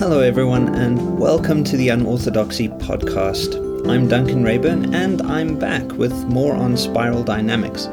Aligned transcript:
Hello, 0.00 0.20
everyone, 0.20 0.74
and 0.76 1.18
welcome 1.18 1.62
to 1.62 1.76
the 1.76 1.90
Unorthodoxy 1.90 2.68
podcast. 2.68 3.54
I'm 3.86 4.08
Duncan 4.08 4.42
Reyburn, 4.42 4.94
and 4.94 5.20
I'm 5.20 5.58
back 5.58 5.92
with 5.92 6.14
more 6.24 6.54
on 6.54 6.74
spiral 6.78 7.22
dynamics. 7.22 7.86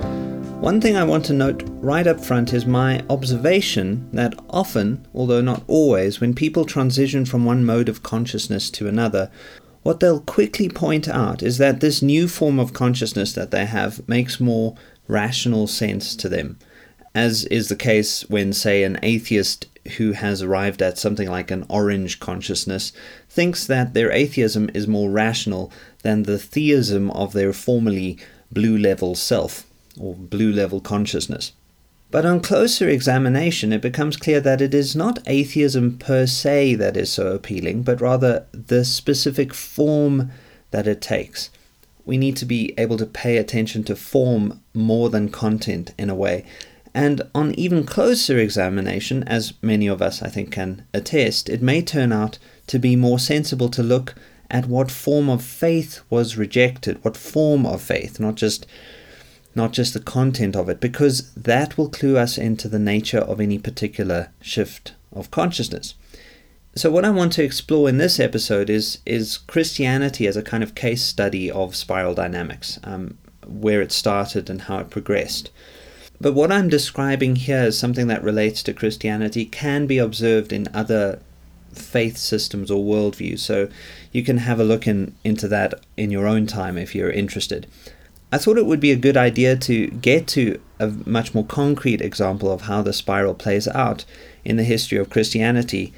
One 0.61 0.79
thing 0.79 0.95
I 0.95 1.03
want 1.03 1.25
to 1.25 1.33
note 1.33 1.63
right 1.81 2.07
up 2.07 2.23
front 2.23 2.53
is 2.53 2.65
my 2.65 3.03
observation 3.09 4.09
that 4.13 4.39
often, 4.49 5.05
although 5.13 5.41
not 5.41 5.63
always, 5.67 6.21
when 6.21 6.33
people 6.33 6.63
transition 6.63 7.25
from 7.25 7.43
one 7.43 7.65
mode 7.65 7.89
of 7.89 8.03
consciousness 8.03 8.69
to 8.69 8.87
another, 8.87 9.29
what 9.83 9.99
they'll 9.99 10.21
quickly 10.21 10.69
point 10.69 11.09
out 11.09 11.43
is 11.43 11.57
that 11.57 11.81
this 11.81 12.01
new 12.01 12.29
form 12.29 12.57
of 12.57 12.71
consciousness 12.71 13.33
that 13.33 13.51
they 13.51 13.65
have 13.65 14.07
makes 14.07 14.39
more 14.39 14.77
rational 15.09 15.67
sense 15.67 16.15
to 16.15 16.29
them, 16.29 16.57
as 17.13 17.43
is 17.47 17.67
the 17.67 17.75
case 17.75 18.21
when, 18.29 18.53
say, 18.53 18.83
an 18.83 18.97
atheist 19.03 19.65
who 19.97 20.11
has 20.11 20.41
arrived 20.41 20.81
at 20.81 20.97
something 20.97 21.29
like 21.29 21.51
an 21.51 21.65
orange 21.69 22.19
consciousness 22.19 22.91
thinks 23.29 23.65
that 23.65 23.93
their 23.93 24.11
atheism 24.11 24.69
is 24.73 24.87
more 24.87 25.09
rational 25.09 25.71
than 26.03 26.23
the 26.23 26.39
theism 26.39 27.11
of 27.11 27.33
their 27.33 27.53
formerly 27.53 28.17
blue 28.51 28.77
level 28.77 29.15
self 29.15 29.65
or 29.99 30.15
blue 30.15 30.51
level 30.51 30.79
consciousness. 30.79 31.53
But 32.09 32.25
on 32.25 32.39
closer 32.39 32.87
examination, 32.87 33.73
it 33.73 33.81
becomes 33.81 34.15
clear 34.15 34.39
that 34.39 34.61
it 34.61 34.73
is 34.73 34.95
not 34.95 35.19
atheism 35.25 35.97
per 35.97 36.25
se 36.25 36.75
that 36.75 36.95
is 36.95 37.11
so 37.11 37.27
appealing, 37.33 37.83
but 37.83 37.99
rather 37.99 38.45
the 38.53 38.85
specific 38.85 39.53
form 39.53 40.31
that 40.71 40.87
it 40.87 41.01
takes. 41.01 41.49
We 42.05 42.17
need 42.17 42.37
to 42.37 42.45
be 42.45 42.73
able 42.77 42.95
to 42.97 43.05
pay 43.05 43.35
attention 43.35 43.83
to 43.85 43.95
form 43.95 44.61
more 44.73 45.09
than 45.09 45.27
content 45.27 45.93
in 45.97 46.09
a 46.09 46.15
way. 46.15 46.45
And 46.97 47.21
on 47.35 47.53
even 47.53 47.83
closer 47.83 48.39
examination, 48.39 49.21
as 49.25 49.53
many 49.61 49.85
of 49.85 50.01
us 50.01 50.23
I 50.23 50.29
think 50.29 50.51
can 50.51 50.83
attest, 50.95 51.47
it 51.47 51.61
may 51.61 51.83
turn 51.83 52.11
out 52.11 52.39
to 52.65 52.79
be 52.79 52.95
more 52.95 53.19
sensible 53.19 53.69
to 53.69 53.83
look 53.83 54.15
at 54.49 54.65
what 54.65 54.89
form 54.89 55.29
of 55.29 55.43
faith 55.43 55.99
was 56.09 56.37
rejected, 56.37 56.97
what 57.03 57.15
form 57.15 57.67
of 57.67 57.83
faith, 57.83 58.19
not 58.19 58.33
just 58.33 58.65
not 59.53 59.73
just 59.73 59.93
the 59.93 59.99
content 59.99 60.55
of 60.55 60.69
it, 60.69 60.79
because 60.79 61.31
that 61.35 61.77
will 61.77 61.87
clue 61.87 62.17
us 62.17 62.35
into 62.35 62.67
the 62.67 62.79
nature 62.79 63.19
of 63.19 63.39
any 63.39 63.59
particular 63.59 64.31
shift 64.41 64.95
of 65.13 65.29
consciousness. 65.29 65.93
So 66.73 66.89
what 66.89 67.05
I 67.05 67.11
want 67.11 67.31
to 67.33 67.43
explore 67.43 67.87
in 67.89 67.99
this 67.99 68.19
episode 68.19 68.71
is 68.71 69.01
is 69.05 69.37
Christianity 69.37 70.25
as 70.25 70.35
a 70.35 70.41
kind 70.41 70.63
of 70.63 70.73
case 70.73 71.03
study 71.03 71.51
of 71.51 71.75
spiral 71.75 72.15
dynamics, 72.15 72.79
um, 72.83 73.19
where 73.45 73.83
it 73.83 73.91
started 73.91 74.49
and 74.49 74.61
how 74.63 74.79
it 74.79 74.89
progressed. 74.89 75.51
But 76.19 76.33
what 76.33 76.51
I'm 76.51 76.69
describing 76.69 77.35
here 77.35 77.63
is 77.63 77.77
something 77.77 78.07
that 78.07 78.23
relates 78.23 78.63
to 78.63 78.73
Christianity 78.73 79.45
can 79.45 79.85
be 79.85 79.99
observed 79.99 80.51
in 80.51 80.67
other 80.73 81.19
faith 81.73 82.17
systems 82.17 82.71
or 82.71 82.83
worldviews. 82.83 83.39
So 83.39 83.69
you 84.11 84.23
can 84.23 84.37
have 84.39 84.59
a 84.59 84.63
look 84.63 84.87
in, 84.87 85.15
into 85.23 85.47
that 85.49 85.85
in 85.95 86.09
your 86.09 86.25
own 86.25 86.47
time 86.47 86.77
if 86.77 86.95
you're 86.95 87.11
interested. 87.11 87.67
I 88.31 88.37
thought 88.37 88.57
it 88.57 88.65
would 88.65 88.79
be 88.79 88.91
a 88.91 88.97
good 88.97 89.15
idea 89.15 89.55
to 89.55 89.87
get 89.87 90.27
to 90.29 90.59
a 90.79 90.87
much 90.87 91.33
more 91.33 91.45
concrete 91.45 92.01
example 92.01 92.51
of 92.51 92.61
how 92.61 92.81
the 92.81 92.93
spiral 92.93 93.33
plays 93.33 93.67
out 93.69 94.03
in 94.43 94.57
the 94.57 94.63
history 94.63 94.97
of 94.97 95.09
Christianity, 95.09 95.93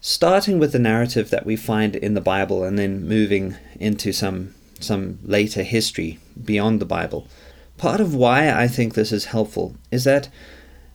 starting 0.00 0.58
with 0.58 0.72
the 0.72 0.78
narrative 0.78 1.30
that 1.30 1.46
we 1.46 1.54
find 1.54 1.94
in 1.94 2.14
the 2.14 2.20
Bible 2.20 2.64
and 2.64 2.78
then 2.78 3.06
moving 3.06 3.56
into 3.78 4.12
some 4.12 4.54
some 4.80 5.18
later 5.22 5.62
history 5.62 6.18
beyond 6.42 6.80
the 6.80 6.86
Bible. 6.86 7.28
Part 7.80 8.02
of 8.02 8.14
why 8.14 8.52
I 8.52 8.68
think 8.68 8.92
this 8.92 9.10
is 9.10 9.24
helpful 9.24 9.74
is 9.90 10.04
that 10.04 10.28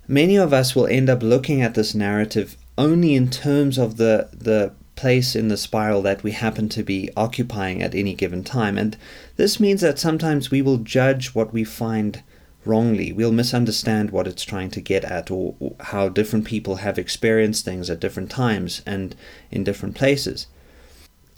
many 0.08 0.36
of 0.36 0.54
us 0.54 0.76
will 0.76 0.86
end 0.86 1.10
up 1.10 1.24
looking 1.24 1.60
at 1.60 1.74
this 1.74 1.96
narrative 1.96 2.56
only 2.78 3.16
in 3.16 3.32
terms 3.32 3.80
of 3.80 3.98
the 3.98 4.30
the 4.32 4.72
place 4.96 5.36
in 5.36 5.48
the 5.48 5.58
spiral 5.58 6.04
that 6.04 6.22
we 6.22 6.30
happen 6.30 6.70
to 6.70 6.84
be 6.84 7.10
occupying 7.18 7.82
at 7.82 7.96
any 7.96 8.14
given 8.14 8.44
time. 8.44 8.78
And 8.78 8.96
this 9.36 9.60
means 9.60 9.82
that 9.82 9.98
sometimes 9.98 10.52
we 10.52 10.62
will 10.62 10.78
judge 10.78 11.34
what 11.34 11.52
we 11.52 11.64
find 11.64 12.22
wrongly. 12.66 13.12
We'll 13.12 13.32
misunderstand 13.32 14.12
what 14.12 14.28
it's 14.28 14.44
trying 14.44 14.70
to 14.70 14.80
get 14.80 15.04
at 15.06 15.32
or, 15.32 15.56
or 15.60 15.74
how 15.80 16.08
different 16.08 16.46
people 16.46 16.76
have 16.76 17.00
experienced 17.00 17.66
things 17.66 17.90
at 17.90 18.00
different 18.00 18.30
times 18.30 18.84
and 18.86 19.16
in 19.50 19.64
different 19.64 19.96
places. 19.96 20.46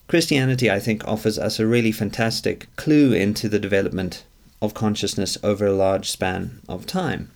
Christianity, 0.10 0.70
I 0.70 0.82
think, 0.82 1.08
offers 1.08 1.40
us 1.40 1.58
a 1.58 1.66
really 1.66 1.94
fantastic 1.94 2.68
clue 2.76 3.14
into 3.14 3.48
the 3.48 3.60
development 3.60 4.26
of 4.62 4.74
consciousness 4.74 5.38
over 5.44 5.66
a 5.66 5.74
large 5.74 6.10
span 6.10 6.62
of 6.68 6.86
time. 6.86 7.32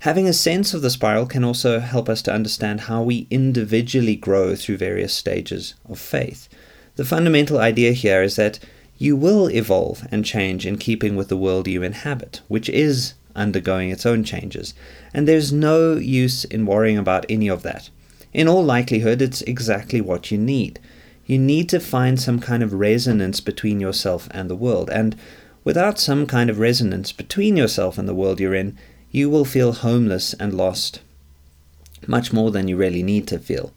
Having 0.00 0.28
a 0.28 0.32
sense 0.32 0.74
of 0.74 0.82
the 0.82 0.90
spiral 0.90 1.26
can 1.26 1.42
also 1.42 1.80
help 1.80 2.08
us 2.08 2.22
to 2.22 2.32
understand 2.32 2.82
how 2.82 3.02
we 3.02 3.26
individually 3.30 4.14
grow 4.14 4.54
through 4.54 4.76
various 4.76 5.12
stages 5.12 5.74
of 5.88 5.98
faith. 5.98 6.48
The 6.94 7.04
fundamental 7.04 7.58
idea 7.58 7.92
here 7.92 8.22
is 8.22 8.36
that 8.36 8.60
you 8.96 9.16
will 9.16 9.48
evolve 9.50 10.06
and 10.10 10.24
change 10.24 10.66
in 10.66 10.78
keeping 10.78 11.16
with 11.16 11.28
the 11.28 11.36
world 11.36 11.68
you 11.68 11.82
inhabit, 11.82 12.42
which 12.48 12.68
is 12.68 13.14
undergoing 13.34 13.90
its 13.90 14.04
own 14.04 14.24
changes, 14.24 14.74
and 15.14 15.26
there's 15.26 15.52
no 15.52 15.94
use 15.94 16.44
in 16.44 16.66
worrying 16.66 16.98
about 16.98 17.26
any 17.28 17.48
of 17.48 17.62
that. 17.62 17.90
In 18.32 18.48
all 18.48 18.64
likelihood, 18.64 19.22
it's 19.22 19.42
exactly 19.42 20.00
what 20.00 20.30
you 20.30 20.38
need. 20.38 20.80
You 21.26 21.38
need 21.38 21.68
to 21.68 21.80
find 21.80 22.20
some 22.20 22.40
kind 22.40 22.62
of 22.62 22.72
resonance 22.72 23.40
between 23.40 23.80
yourself 23.80 24.28
and 24.32 24.50
the 24.50 24.56
world, 24.56 24.90
and 24.90 25.16
without 25.64 25.98
some 25.98 26.26
kind 26.26 26.48
of 26.50 26.58
resonance 26.58 27.12
between 27.12 27.56
yourself 27.56 27.98
and 27.98 28.08
the 28.08 28.14
world 28.14 28.40
you're 28.40 28.54
in, 28.54 28.76
you 29.10 29.30
will 29.30 29.44
feel 29.44 29.72
homeless 29.72 30.34
and 30.34 30.54
lost, 30.54 31.00
much 32.06 32.32
more 32.32 32.50
than 32.50 32.68
you 32.68 32.76
really 32.76 33.02
need 33.02 33.26
to 33.26 33.38
feel. 33.38 33.72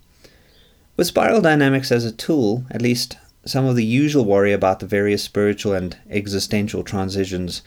With 0.98 1.08
spiral 1.08 1.42
dynamics 1.42 1.92
as 1.92 2.06
a 2.06 2.12
tool, 2.12 2.66
at 2.70 2.82
least 2.82 3.18
some 3.46 3.66
of 3.66 3.76
the 3.76 3.86
usual 3.86 4.26
worry 4.26 4.54
about 4.54 4.80
the 4.80 4.86
various 4.86 5.24
spiritual 5.24 5.74
and 5.74 5.98
existential 6.10 6.84
transitions 6.84 7.62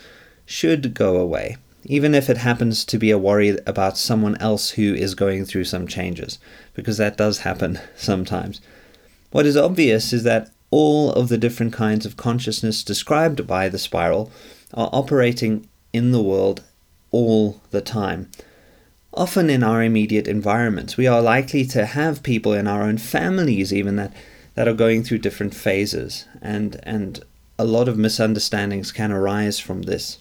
should 0.46 0.94
go 0.94 1.16
away, 1.16 1.56
even 1.84 2.14
if 2.14 2.30
it 2.30 2.36
happens 2.38 2.84
to 2.84 2.98
be 2.98 3.10
a 3.10 3.18
worry 3.18 3.58
about 3.66 3.98
someone 3.98 4.36
else 4.40 4.70
who 4.70 4.94
is 4.94 5.14
going 5.14 5.44
through 5.44 5.64
some 5.64 5.86
changes, 5.86 6.38
because 6.74 6.98
that 6.98 7.16
does 7.16 7.40
happen 7.40 7.80
sometimes. 7.96 8.60
What 9.32 9.46
is 9.46 9.56
obvious 9.56 10.12
is 10.12 10.22
that 10.22 10.50
all 10.74 11.12
of 11.12 11.28
the 11.28 11.38
different 11.38 11.72
kinds 11.72 12.04
of 12.04 12.16
consciousness 12.16 12.82
described 12.82 13.46
by 13.46 13.68
the 13.68 13.78
spiral 13.78 14.28
are 14.72 14.90
operating 14.92 15.68
in 15.92 16.10
the 16.10 16.20
world 16.20 16.64
all 17.12 17.60
the 17.70 17.80
time. 17.80 18.28
Often 19.12 19.50
in 19.50 19.62
our 19.62 19.84
immediate 19.84 20.26
environments, 20.26 20.96
we 20.96 21.06
are 21.06 21.22
likely 21.22 21.64
to 21.66 21.86
have 21.86 22.24
people 22.24 22.52
in 22.52 22.66
our 22.66 22.82
own 22.82 22.98
families, 22.98 23.72
even 23.72 23.94
that, 23.94 24.12
that 24.56 24.66
are 24.66 24.74
going 24.74 25.04
through 25.04 25.18
different 25.18 25.54
phases, 25.54 26.26
and, 26.42 26.80
and 26.82 27.22
a 27.56 27.64
lot 27.64 27.88
of 27.88 27.96
misunderstandings 27.96 28.90
can 28.90 29.12
arise 29.12 29.60
from 29.60 29.82
this. 29.82 30.18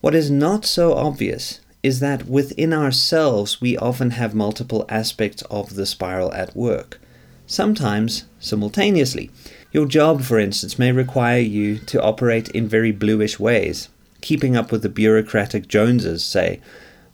What 0.00 0.16
is 0.16 0.28
not 0.28 0.64
so 0.64 0.92
obvious 0.94 1.60
is 1.84 2.00
that 2.00 2.26
within 2.26 2.72
ourselves 2.72 3.60
we 3.60 3.76
often 3.76 4.10
have 4.10 4.34
multiple 4.34 4.84
aspects 4.88 5.42
of 5.42 5.76
the 5.76 5.86
spiral 5.86 6.34
at 6.34 6.56
work, 6.56 6.98
sometimes 7.46 8.24
simultaneously. 8.38 9.30
Your 9.72 9.86
job, 9.86 10.22
for 10.22 10.38
instance, 10.38 10.78
may 10.78 10.92
require 10.92 11.40
you 11.40 11.78
to 11.78 12.02
operate 12.02 12.48
in 12.50 12.68
very 12.68 12.92
bluish 12.92 13.38
ways, 13.38 13.88
keeping 14.20 14.56
up 14.56 14.70
with 14.70 14.82
the 14.82 14.88
bureaucratic 14.88 15.68
Joneses, 15.68 16.24
say, 16.24 16.60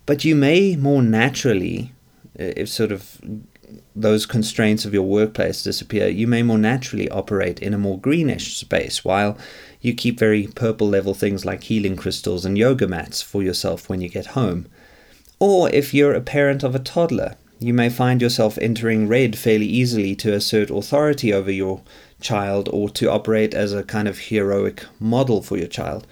but 0.06 0.24
you 0.24 0.34
may 0.34 0.74
more 0.74 1.02
naturally, 1.02 1.92
uh, 2.38 2.52
if 2.56 2.68
sort 2.68 2.90
of 2.90 3.20
those 3.94 4.26
constraints 4.26 4.84
of 4.84 4.94
your 4.94 5.02
workplace 5.02 5.62
disappear, 5.62 6.08
you 6.08 6.26
may 6.26 6.42
more 6.42 6.58
naturally 6.58 7.08
operate 7.10 7.60
in 7.60 7.74
a 7.74 7.78
more 7.78 7.98
greenish 7.98 8.56
space 8.56 9.04
while 9.04 9.36
you 9.80 9.94
keep 9.94 10.18
very 10.18 10.46
purple 10.46 10.88
level 10.88 11.14
things 11.14 11.44
like 11.44 11.64
healing 11.64 11.96
crystals 11.96 12.44
and 12.44 12.56
yoga 12.56 12.86
mats 12.88 13.22
for 13.22 13.42
yourself 13.42 13.88
when 13.88 14.00
you 14.00 14.08
get 14.08 14.26
home. 14.26 14.66
Or 15.38 15.68
if 15.70 15.94
you're 15.94 16.14
a 16.14 16.20
parent 16.20 16.62
of 16.62 16.74
a 16.74 16.80
toddler, 16.80 17.36
you 17.58 17.74
may 17.74 17.88
find 17.88 18.22
yourself 18.22 18.58
entering 18.58 19.08
red 19.08 19.36
fairly 19.36 19.66
easily 19.66 20.14
to 20.14 20.32
assert 20.32 20.70
authority 20.70 21.32
over 21.32 21.50
your 21.50 21.80
child 22.20 22.68
or 22.72 22.88
to 22.88 23.10
operate 23.10 23.54
as 23.54 23.72
a 23.72 23.82
kind 23.82 24.08
of 24.08 24.18
heroic 24.18 24.84
model 25.00 25.42
for 25.42 25.56
your 25.56 25.68
child 25.68 26.06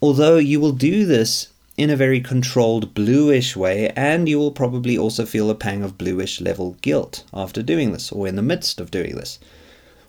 although 0.00 0.36
you 0.36 0.60
will 0.60 0.72
do 0.72 1.04
this 1.04 1.48
in 1.76 1.90
a 1.90 1.96
very 1.96 2.20
controlled 2.20 2.92
bluish 2.92 3.56
way, 3.56 3.88
and 3.90 4.28
you 4.28 4.36
will 4.38 4.50
probably 4.50 4.98
also 4.98 5.24
feel 5.24 5.48
a 5.48 5.54
pang 5.54 5.84
of 5.84 5.96
bluish 5.96 6.40
level 6.40 6.76
guilt 6.82 7.22
after 7.32 7.62
doing 7.62 7.92
this 7.92 8.10
or 8.10 8.26
in 8.26 8.34
the 8.34 8.42
midst 8.42 8.80
of 8.80 8.90
doing 8.90 9.14
this. 9.14 9.38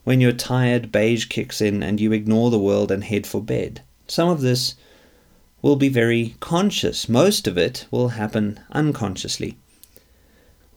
When 0.04 0.20
your 0.20 0.32
tired 0.32 0.92
beige 0.92 1.26
kicks 1.26 1.62
in 1.62 1.84
and 1.84 2.00
you 2.00 2.12
ignore 2.12 2.50
the 2.50 2.58
world 2.58 2.92
and 2.92 3.04
head 3.04 3.28
for 3.28 3.42
bed. 3.42 3.84
Some 4.08 4.30
of 4.30 4.42
this 4.42 4.74
will 5.62 5.76
be 5.76 5.90
very 5.90 6.36
conscious, 6.40 7.08
most 7.08 7.46
of 7.48 7.58
it 7.58 7.86
will 7.92 8.10
happen 8.10 8.60
unconsciously. 8.72 9.58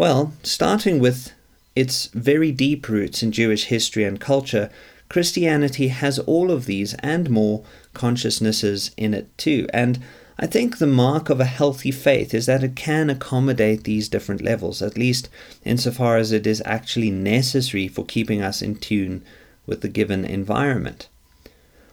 Well, 0.03 0.33
starting 0.43 0.99
with 0.99 1.31
its 1.77 2.07
very 2.07 2.51
deep 2.51 2.89
roots 2.89 3.23
in 3.23 3.31
Jewish 3.31 3.67
history 3.67 4.03
and 4.03 4.19
culture, 4.19 4.69
Christianity 5.09 5.89
has 5.89 6.19
all 6.19 6.51
of 6.51 6.67
these 6.67 6.95
and 6.95 7.31
more 7.31 7.63
consciousnesses 7.95 8.91
in 8.97 9.15
it 9.15 9.29
too. 9.39 9.69
And 9.73 10.01
I 10.41 10.47
think 10.47 10.79
the 10.79 10.89
mark 10.89 11.31
of 11.31 11.39
a 11.39 11.45
healthy 11.45 11.93
faith 11.93 12.35
is 12.35 12.47
that 12.47 12.65
it 12.65 12.75
can 12.75 13.11
accommodate 13.11 13.85
these 13.85 14.09
different 14.09 14.43
levels, 14.43 14.83
at 14.83 14.99
least 14.99 15.29
insofar 15.65 16.17
as 16.17 16.33
it 16.33 16.49
is 16.49 16.61
actually 16.65 17.13
necessary 17.13 17.87
for 17.87 18.05
keeping 18.05 18.43
us 18.43 18.61
in 18.61 18.75
tune 18.75 19.23
with 19.67 19.83
the 19.83 19.89
given 19.89 20.25
environment. 20.25 21.09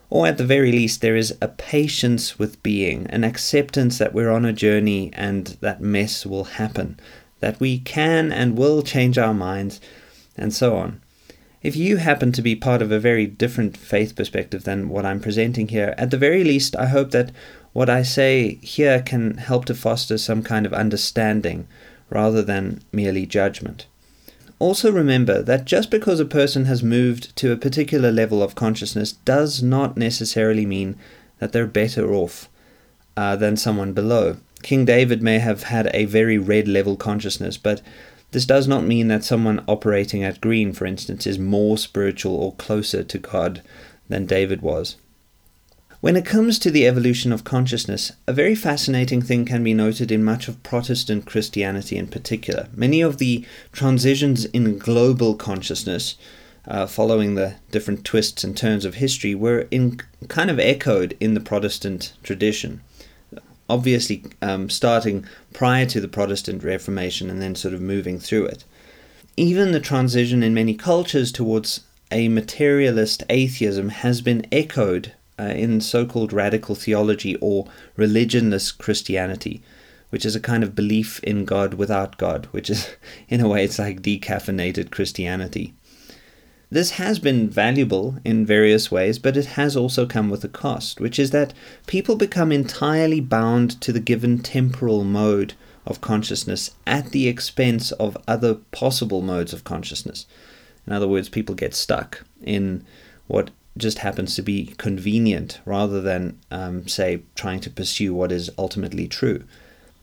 Or 0.09 0.25
at 0.25 0.39
the 0.39 0.45
very 0.45 0.71
least, 0.71 1.01
there 1.01 1.15
is 1.15 1.37
a 1.39 1.47
patience 1.47 2.39
with 2.39 2.63
being, 2.63 3.05
an 3.11 3.23
acceptance 3.23 3.99
that 3.99 4.13
we're 4.13 4.31
on 4.31 4.45
a 4.45 4.51
journey 4.51 5.11
and 5.13 5.45
that 5.61 5.79
mess 5.79 6.25
will 6.25 6.45
happen, 6.45 6.99
that 7.39 7.59
we 7.59 7.79
can 7.79 8.31
and 8.31 8.57
will 8.57 8.81
change 8.81 9.17
our 9.17 9.33
minds, 9.33 9.79
and 10.37 10.53
so 10.53 10.75
on. 10.75 11.01
If 11.61 11.75
you 11.75 11.97
happen 11.97 12.31
to 12.31 12.41
be 12.41 12.55
part 12.55 12.81
of 12.81 12.91
a 12.91 12.99
very 12.99 13.25
different 13.25 13.75
faith 13.75 14.15
perspective 14.15 14.63
than 14.63 14.87
what 14.89 15.05
I'm 15.05 15.19
presenting 15.19 15.67
here, 15.67 15.93
at 15.97 16.09
the 16.09 16.17
very 16.17 16.43
least, 16.43 16.75
I 16.75 16.85
hope 16.85 17.11
that 17.11 17.31
what 17.73 17.89
I 17.89 18.01
say 18.01 18.55
here 18.61 19.01
can 19.01 19.37
help 19.37 19.65
to 19.65 19.75
foster 19.75 20.17
some 20.17 20.41
kind 20.41 20.65
of 20.65 20.73
understanding 20.73 21.67
rather 22.09 22.41
than 22.41 22.81
merely 22.91 23.25
judgment. 23.25 23.87
Also, 24.57 24.91
remember 24.91 25.41
that 25.41 25.65
just 25.65 25.89
because 25.89 26.19
a 26.19 26.25
person 26.25 26.65
has 26.65 26.83
moved 26.83 27.35
to 27.37 27.51
a 27.51 27.57
particular 27.57 28.11
level 28.11 28.43
of 28.43 28.55
consciousness 28.55 29.13
does 29.13 29.63
not 29.63 29.95
necessarily 29.95 30.65
mean 30.65 30.97
that 31.39 31.53
they're 31.53 31.65
better 31.65 32.13
off 32.13 32.49
uh, 33.15 33.35
than 33.35 33.55
someone 33.55 33.93
below. 33.93 34.37
King 34.61 34.85
David 34.85 35.21
may 35.21 35.39
have 35.39 35.63
had 35.63 35.89
a 35.93 36.05
very 36.05 36.37
red 36.37 36.67
level 36.67 36.95
consciousness, 36.95 37.57
but 37.57 37.81
this 38.31 38.45
does 38.45 38.67
not 38.67 38.83
mean 38.83 39.07
that 39.07 39.23
someone 39.23 39.63
operating 39.67 40.23
at 40.23 40.41
green, 40.41 40.73
for 40.73 40.85
instance, 40.85 41.25
is 41.25 41.39
more 41.39 41.77
spiritual 41.77 42.35
or 42.35 42.53
closer 42.53 43.03
to 43.03 43.17
God 43.17 43.61
than 44.07 44.25
David 44.25 44.61
was. 44.61 44.97
When 46.01 46.15
it 46.15 46.25
comes 46.25 46.59
to 46.59 46.71
the 46.71 46.87
evolution 46.87 47.33
of 47.33 47.43
consciousness, 47.43 48.13
a 48.25 48.31
very 48.31 48.55
fascinating 48.55 49.21
thing 49.21 49.43
can 49.43 49.63
be 49.63 49.73
noted 49.73 50.11
in 50.11 50.23
much 50.23 50.47
of 50.47 50.63
Protestant 50.63 51.25
Christianity 51.25 51.97
in 51.97 52.07
particular. 52.07 52.69
Many 52.73 53.01
of 53.01 53.17
the 53.17 53.45
transitions 53.73 54.45
in 54.45 54.77
global 54.77 55.35
consciousness, 55.35 56.15
uh, 56.65 56.85
following 56.85 57.35
the 57.35 57.55
different 57.71 58.05
twists 58.05 58.45
and 58.45 58.55
turns 58.55 58.85
of 58.85 58.95
history, 58.95 59.35
were 59.35 59.67
in 59.71 59.99
kind 60.29 60.49
of 60.49 60.57
echoed 60.57 61.17
in 61.19 61.33
the 61.33 61.41
Protestant 61.41 62.13
tradition. 62.23 62.79
Obviously, 63.69 64.23
um, 64.41 64.69
starting 64.69 65.25
prior 65.53 65.85
to 65.85 66.01
the 66.01 66.07
Protestant 66.07 66.63
Reformation 66.63 67.29
and 67.29 67.41
then 67.41 67.55
sort 67.55 67.73
of 67.73 67.81
moving 67.81 68.19
through 68.19 68.45
it. 68.45 68.63
Even 69.37 69.71
the 69.71 69.79
transition 69.79 70.43
in 70.43 70.53
many 70.53 70.73
cultures 70.73 71.31
towards 71.31 71.81
a 72.11 72.27
materialist 72.27 73.23
atheism 73.29 73.89
has 73.89 74.21
been 74.21 74.45
echoed 74.51 75.13
uh, 75.39 75.43
in 75.43 75.79
so 75.79 76.05
called 76.05 76.33
radical 76.33 76.75
theology 76.75 77.35
or 77.37 77.67
religionless 77.97 78.75
Christianity, 78.77 79.61
which 80.09 80.25
is 80.25 80.35
a 80.35 80.39
kind 80.41 80.63
of 80.63 80.75
belief 80.75 81.23
in 81.23 81.45
God 81.45 81.75
without 81.75 82.17
God, 82.17 82.47
which 82.51 82.69
is, 82.69 82.89
in 83.29 83.39
a 83.39 83.47
way, 83.47 83.63
it's 83.63 83.79
like 83.79 84.01
decaffeinated 84.01 84.91
Christianity. 84.91 85.73
This 86.71 86.91
has 86.91 87.17
been 87.17 87.49
valuable 87.49 88.17
in 88.23 88.45
various 88.45 88.91
ways, 88.91 89.17
but 89.17 89.35
it 89.35 89.47
has 89.57 89.75
also 89.75 90.05
come 90.05 90.29
with 90.29 90.43
a 90.43 90.47
cost, 90.49 90.99
which 90.99 91.17
is 91.17 91.31
that 91.31 91.53
people 91.87 92.15
become 92.15 92.51
entirely 92.51 93.19
bound 93.19 93.81
to 93.81 93.91
the 93.91 93.99
given 93.99 94.37
temporal 94.37 95.03
mode 95.03 95.53
of 95.87 95.99
consciousness 95.99 96.71
at 96.85 97.09
the 97.09 97.27
expense 97.27 97.91
of 97.93 98.15
other 98.27 98.55
possible 98.71 99.23
modes 99.23 99.51
of 99.51 99.63
consciousness. 99.63 100.27
In 100.85 100.93
other 100.93 101.07
words, 101.07 101.27
people 101.27 101.55
get 101.55 101.73
stuck 101.73 102.23
in 102.43 102.85
what 103.25 103.49
just 103.75 103.99
happens 103.99 104.35
to 104.35 104.43
be 104.43 104.75
convenient 104.77 105.59
rather 105.65 106.01
than, 106.01 106.37
um, 106.51 106.87
say, 106.87 107.23
trying 107.33 107.61
to 107.61 107.71
pursue 107.71 108.13
what 108.13 108.31
is 108.31 108.51
ultimately 108.59 109.07
true. 109.07 109.43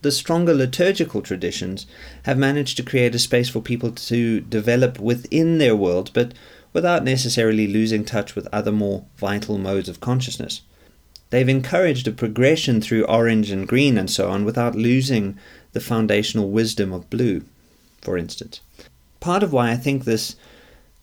The 0.03 0.13
stronger 0.13 0.55
liturgical 0.55 1.23
traditions 1.23 1.87
have 2.25 2.39
managed 2.39 2.77
to 2.77 2.83
create 2.83 3.15
a 3.15 3.19
space 3.19 3.49
for 3.49 3.61
people 3.61 3.93
to 3.93 4.41
develop 4.41 4.99
within 4.99 5.59
their 5.59 5.75
world, 5.75 6.11
but 6.13 6.35
without 6.77 7.03
necessarily 7.03 7.67
losing 7.67 8.05
touch 8.05 8.37
with 8.37 8.47
other 8.53 8.71
more 8.71 9.03
vital 9.17 9.57
modes 9.57 9.89
of 9.89 9.99
consciousness. 9.99 10.61
They've 11.31 11.49
encouraged 11.49 12.07
a 12.07 12.13
progression 12.13 12.83
through 12.83 13.07
orange 13.07 13.51
and 13.51 13.67
green 13.67 13.97
and 13.97 14.11
so 14.11 14.29
on 14.29 14.45
without 14.45 14.75
losing 14.75 15.39
the 15.73 15.81
foundational 15.81 16.51
wisdom 16.51 16.93
of 16.93 17.09
blue, 17.09 17.45
for 18.03 18.19
instance. 18.19 18.61
Part 19.21 19.43
of 19.43 19.55
why 19.55 19.71
I 19.71 19.77
think 19.79 20.05
this 20.05 20.37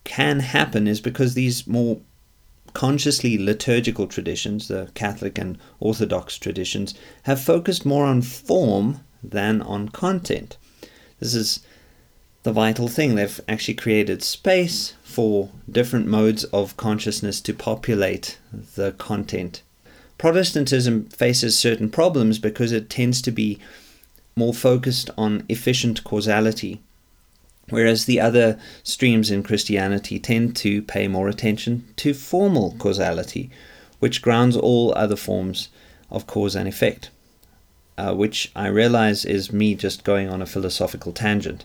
can 0.04 0.38
happen 0.38 0.86
is 0.86 1.00
because 1.00 1.34
these 1.34 1.66
more 1.66 1.98
consciously 2.72 3.36
liturgical 3.36 4.06
traditions, 4.06 4.68
the 4.68 4.92
Catholic 4.94 5.38
and 5.38 5.58
Orthodox 5.80 6.38
traditions, 6.38 6.94
have 7.24 7.40
focused 7.40 7.84
more 7.84 8.04
on 8.04 8.22
form 8.22 9.00
than 9.24 9.60
on 9.60 9.88
content. 9.88 10.56
This 11.18 11.34
is 11.34 11.66
the 12.44 12.52
vital 12.52 12.88
thing. 12.88 13.14
They've 13.14 13.40
actually 13.48 13.74
created 13.74 14.22
space 14.22 14.94
for 15.02 15.50
different 15.70 16.06
modes 16.06 16.44
of 16.44 16.76
consciousness 16.76 17.40
to 17.42 17.52
populate 17.52 18.38
the 18.52 18.92
content. 18.92 19.62
Protestantism 20.16 21.06
faces 21.06 21.58
certain 21.58 21.90
problems 21.90 22.38
because 22.38 22.72
it 22.72 22.88
tends 22.88 23.20
to 23.22 23.30
be 23.30 23.58
more 24.36 24.54
focused 24.54 25.10
on 25.18 25.44
efficient 25.48 26.04
causality 26.04 26.80
whereas 27.70 28.04
the 28.04 28.20
other 28.20 28.58
streams 28.82 29.30
in 29.30 29.42
Christianity 29.42 30.18
tend 30.18 30.56
to 30.56 30.82
pay 30.82 31.08
more 31.08 31.28
attention 31.28 31.84
to 31.96 32.14
formal 32.14 32.74
causality, 32.78 33.50
which 34.00 34.22
grounds 34.22 34.56
all 34.56 34.92
other 34.96 35.16
forms 35.16 35.68
of 36.10 36.26
cause 36.26 36.54
and 36.54 36.68
effect, 36.68 37.10
uh, 37.96 38.14
which 38.14 38.52
I 38.54 38.66
realize 38.68 39.24
is 39.24 39.52
me 39.52 39.74
just 39.74 40.04
going 40.04 40.28
on 40.28 40.42
a 40.42 40.46
philosophical 40.46 41.12
tangent. 41.12 41.64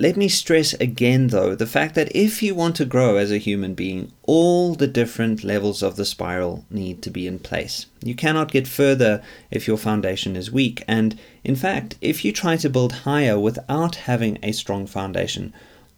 Let 0.00 0.16
me 0.16 0.28
stress 0.28 0.74
again, 0.74 1.26
though, 1.26 1.56
the 1.56 1.66
fact 1.66 1.96
that 1.96 2.14
if 2.14 2.40
you 2.40 2.54
want 2.54 2.76
to 2.76 2.84
grow 2.84 3.16
as 3.16 3.32
a 3.32 3.38
human 3.38 3.74
being, 3.74 4.12
all 4.22 4.76
the 4.76 4.86
different 4.86 5.42
levels 5.42 5.82
of 5.82 5.96
the 5.96 6.04
spiral 6.04 6.64
need 6.70 7.02
to 7.02 7.10
be 7.10 7.26
in 7.26 7.40
place. 7.40 7.86
You 8.00 8.14
cannot 8.14 8.52
get 8.52 8.68
further 8.68 9.20
if 9.50 9.66
your 9.66 9.76
foundation 9.76 10.36
is 10.36 10.52
weak, 10.52 10.84
and 10.86 11.18
in 11.42 11.56
fact, 11.56 11.96
if 12.00 12.24
you 12.24 12.30
try 12.30 12.56
to 12.58 12.70
build 12.70 12.92
higher 12.92 13.40
without 13.40 13.96
having 13.96 14.38
a 14.40 14.52
strong 14.52 14.86
foundation, 14.86 15.52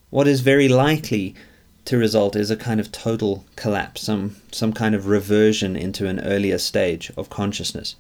what 0.08 0.26
is 0.26 0.40
very 0.40 0.66
likely 0.66 1.34
to 1.84 1.98
result 1.98 2.36
is 2.36 2.50
a 2.50 2.56
kind 2.56 2.80
of 2.80 2.90
total 2.90 3.44
collapse, 3.54 4.00
some, 4.00 4.36
some 4.50 4.72
kind 4.72 4.94
of 4.94 5.08
reversion 5.08 5.76
into 5.76 6.06
an 6.06 6.20
earlier 6.20 6.56
stage 6.56 7.12
of 7.18 7.28
consciousness. 7.28 7.96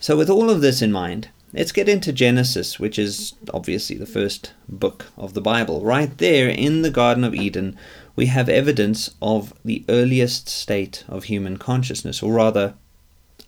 So, 0.00 0.16
with 0.16 0.30
all 0.30 0.48
of 0.48 0.62
this 0.62 0.80
in 0.80 0.90
mind, 0.90 1.28
Let's 1.52 1.72
get 1.72 1.88
into 1.88 2.12
Genesis, 2.12 2.78
which 2.78 2.96
is 2.96 3.34
obviously 3.52 3.96
the 3.96 4.06
first 4.06 4.52
book 4.68 5.06
of 5.16 5.34
the 5.34 5.40
Bible. 5.40 5.80
Right 5.80 6.16
there 6.18 6.48
in 6.48 6.82
the 6.82 6.90
Garden 6.90 7.24
of 7.24 7.34
Eden, 7.34 7.76
we 8.14 8.26
have 8.26 8.48
evidence 8.48 9.10
of 9.20 9.52
the 9.64 9.84
earliest 9.88 10.48
state 10.48 11.02
of 11.08 11.24
human 11.24 11.56
consciousness, 11.56 12.22
or 12.22 12.32
rather, 12.34 12.74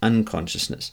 unconsciousness. 0.03 0.91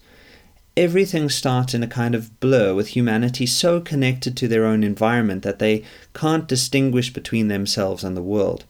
Everything 0.77 1.29
starts 1.29 1.73
in 1.73 1.81
a 1.81 1.87
kind 1.87 2.13
of 2.13 2.39
blur, 2.39 2.75
with 2.75 2.89
humanity 2.89 3.47
so 3.47 3.81
connected 3.81 4.37
to 4.37 4.47
their 4.47 4.65
own 4.65 4.83
environment 4.83 5.41
that 5.41 5.57
they 5.57 5.83
can't 6.13 6.47
distinguish 6.47 7.11
between 7.11 7.47
themselves 7.47 8.03
and 8.03 8.15
the 8.15 8.21
world. 8.21 8.65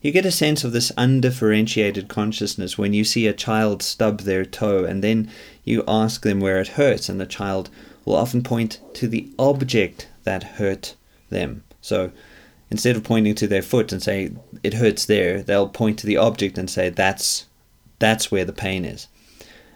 You 0.00 0.12
get 0.12 0.24
a 0.24 0.30
sense 0.30 0.64
of 0.64 0.72
this 0.72 0.92
undifferentiated 0.96 2.08
consciousness 2.08 2.78
when 2.78 2.94
you 2.94 3.04
see 3.04 3.26
a 3.26 3.34
child 3.34 3.82
stub 3.82 4.20
their 4.20 4.46
toe 4.46 4.84
and 4.84 5.04
then 5.04 5.30
you 5.62 5.84
ask 5.86 6.22
them 6.22 6.40
where 6.40 6.58
it 6.58 6.68
hurts, 6.68 7.08
and 7.10 7.20
the 7.20 7.26
child 7.26 7.68
will 8.06 8.16
often 8.16 8.42
point 8.42 8.80
to 8.94 9.06
the 9.06 9.30
object 9.38 10.08
that 10.24 10.42
hurt 10.42 10.94
them. 11.28 11.64
So 11.82 12.12
instead 12.70 12.96
of 12.96 13.04
pointing 13.04 13.34
to 13.36 13.46
their 13.46 13.62
foot 13.62 13.92
and 13.92 14.02
say 14.02 14.30
it 14.62 14.74
hurts 14.74 15.04
there, 15.04 15.42
they'll 15.42 15.68
point 15.68 15.98
to 15.98 16.06
the 16.06 16.16
object 16.16 16.56
and 16.56 16.70
say 16.70 16.88
that's 16.88 17.46
that's 17.98 18.30
where 18.30 18.46
the 18.46 18.54
pain 18.54 18.86
is. 18.86 19.06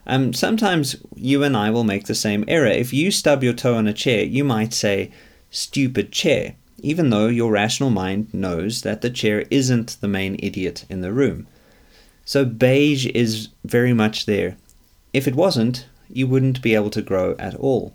Um, 0.07 0.33
sometimes 0.33 0.97
you 1.15 1.43
and 1.43 1.55
I 1.55 1.71
will 1.71 1.85
make 1.85 2.07
the 2.07 2.15
same 2.15 2.45
error. 2.49 2.67
If 2.67 2.95
you 2.95 3.11
stub 3.11 3.45
your 3.45 3.53
toe 3.53 3.75
on 3.75 3.87
a 3.87 3.93
chair, 3.93 4.25
you 4.25 4.43
might 4.43 4.73
say 4.73 5.11
stupid 5.51 6.13
chair 6.13 6.57
even 6.85 7.11
though 7.11 7.29
your 7.29 7.51
rational 7.51 7.91
mind 7.91 8.33
knows 8.33 8.83
that 8.83 9.01
the 9.01 9.11
chair 9.11 9.45
isn't 9.51 9.97
the 10.01 10.09
main 10.09 10.37
idiot 10.39 10.85
in 10.91 11.01
the 11.01 11.13
room. 11.13 11.47
So 12.25 12.45
beige 12.45 13.07
is 13.07 13.49
very 13.65 13.93
much 13.93 14.27
there. 14.27 14.57
If 15.13 15.27
it 15.27 15.35
wasn't, 15.35 15.87
you 16.09 16.27
wouldn't 16.27 16.63
be 16.63 16.75
able 16.75 16.91
to 16.91 17.03
grow 17.03 17.35
at 17.39 17.55
all. 17.55 17.95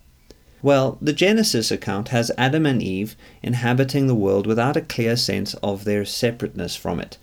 Well, 0.61 0.97
the 1.01 1.13
Genesis 1.13 1.71
account 1.71 2.09
has 2.09 2.31
Adam 2.37 2.65
and 2.65 2.83
Eve 2.83 3.15
inhabiting 3.41 4.07
the 4.07 4.15
world 4.15 4.45
without 4.45 4.75
a 4.75 4.81
clear 4.81 5.15
sense 5.15 5.53
of 5.55 5.85
their 5.85 6.03
separateness 6.03 6.75
from 6.75 6.99
it. 6.99 7.17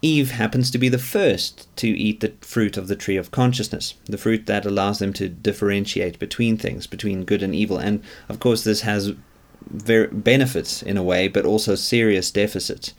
Eve 0.00 0.30
happens 0.30 0.70
to 0.70 0.78
be 0.78 0.88
the 0.88 0.98
first 0.98 1.66
to 1.76 1.88
eat 1.88 2.20
the 2.20 2.32
fruit 2.40 2.76
of 2.76 2.86
the 2.86 2.94
tree 2.94 3.16
of 3.16 3.32
consciousness, 3.32 3.94
the 4.04 4.16
fruit 4.16 4.46
that 4.46 4.64
allows 4.64 5.00
them 5.00 5.12
to 5.12 5.28
differentiate 5.28 6.18
between 6.20 6.56
things, 6.56 6.86
between 6.86 7.24
good 7.24 7.42
and 7.42 7.54
evil. 7.54 7.78
And 7.78 8.02
of 8.28 8.38
course, 8.38 8.62
this 8.62 8.82
has 8.82 9.14
benefits 9.70 10.82
in 10.82 10.96
a 10.96 11.02
way, 11.02 11.28
but 11.28 11.44
also 11.44 11.74
serious 11.74 12.30
deficits. 12.30 12.94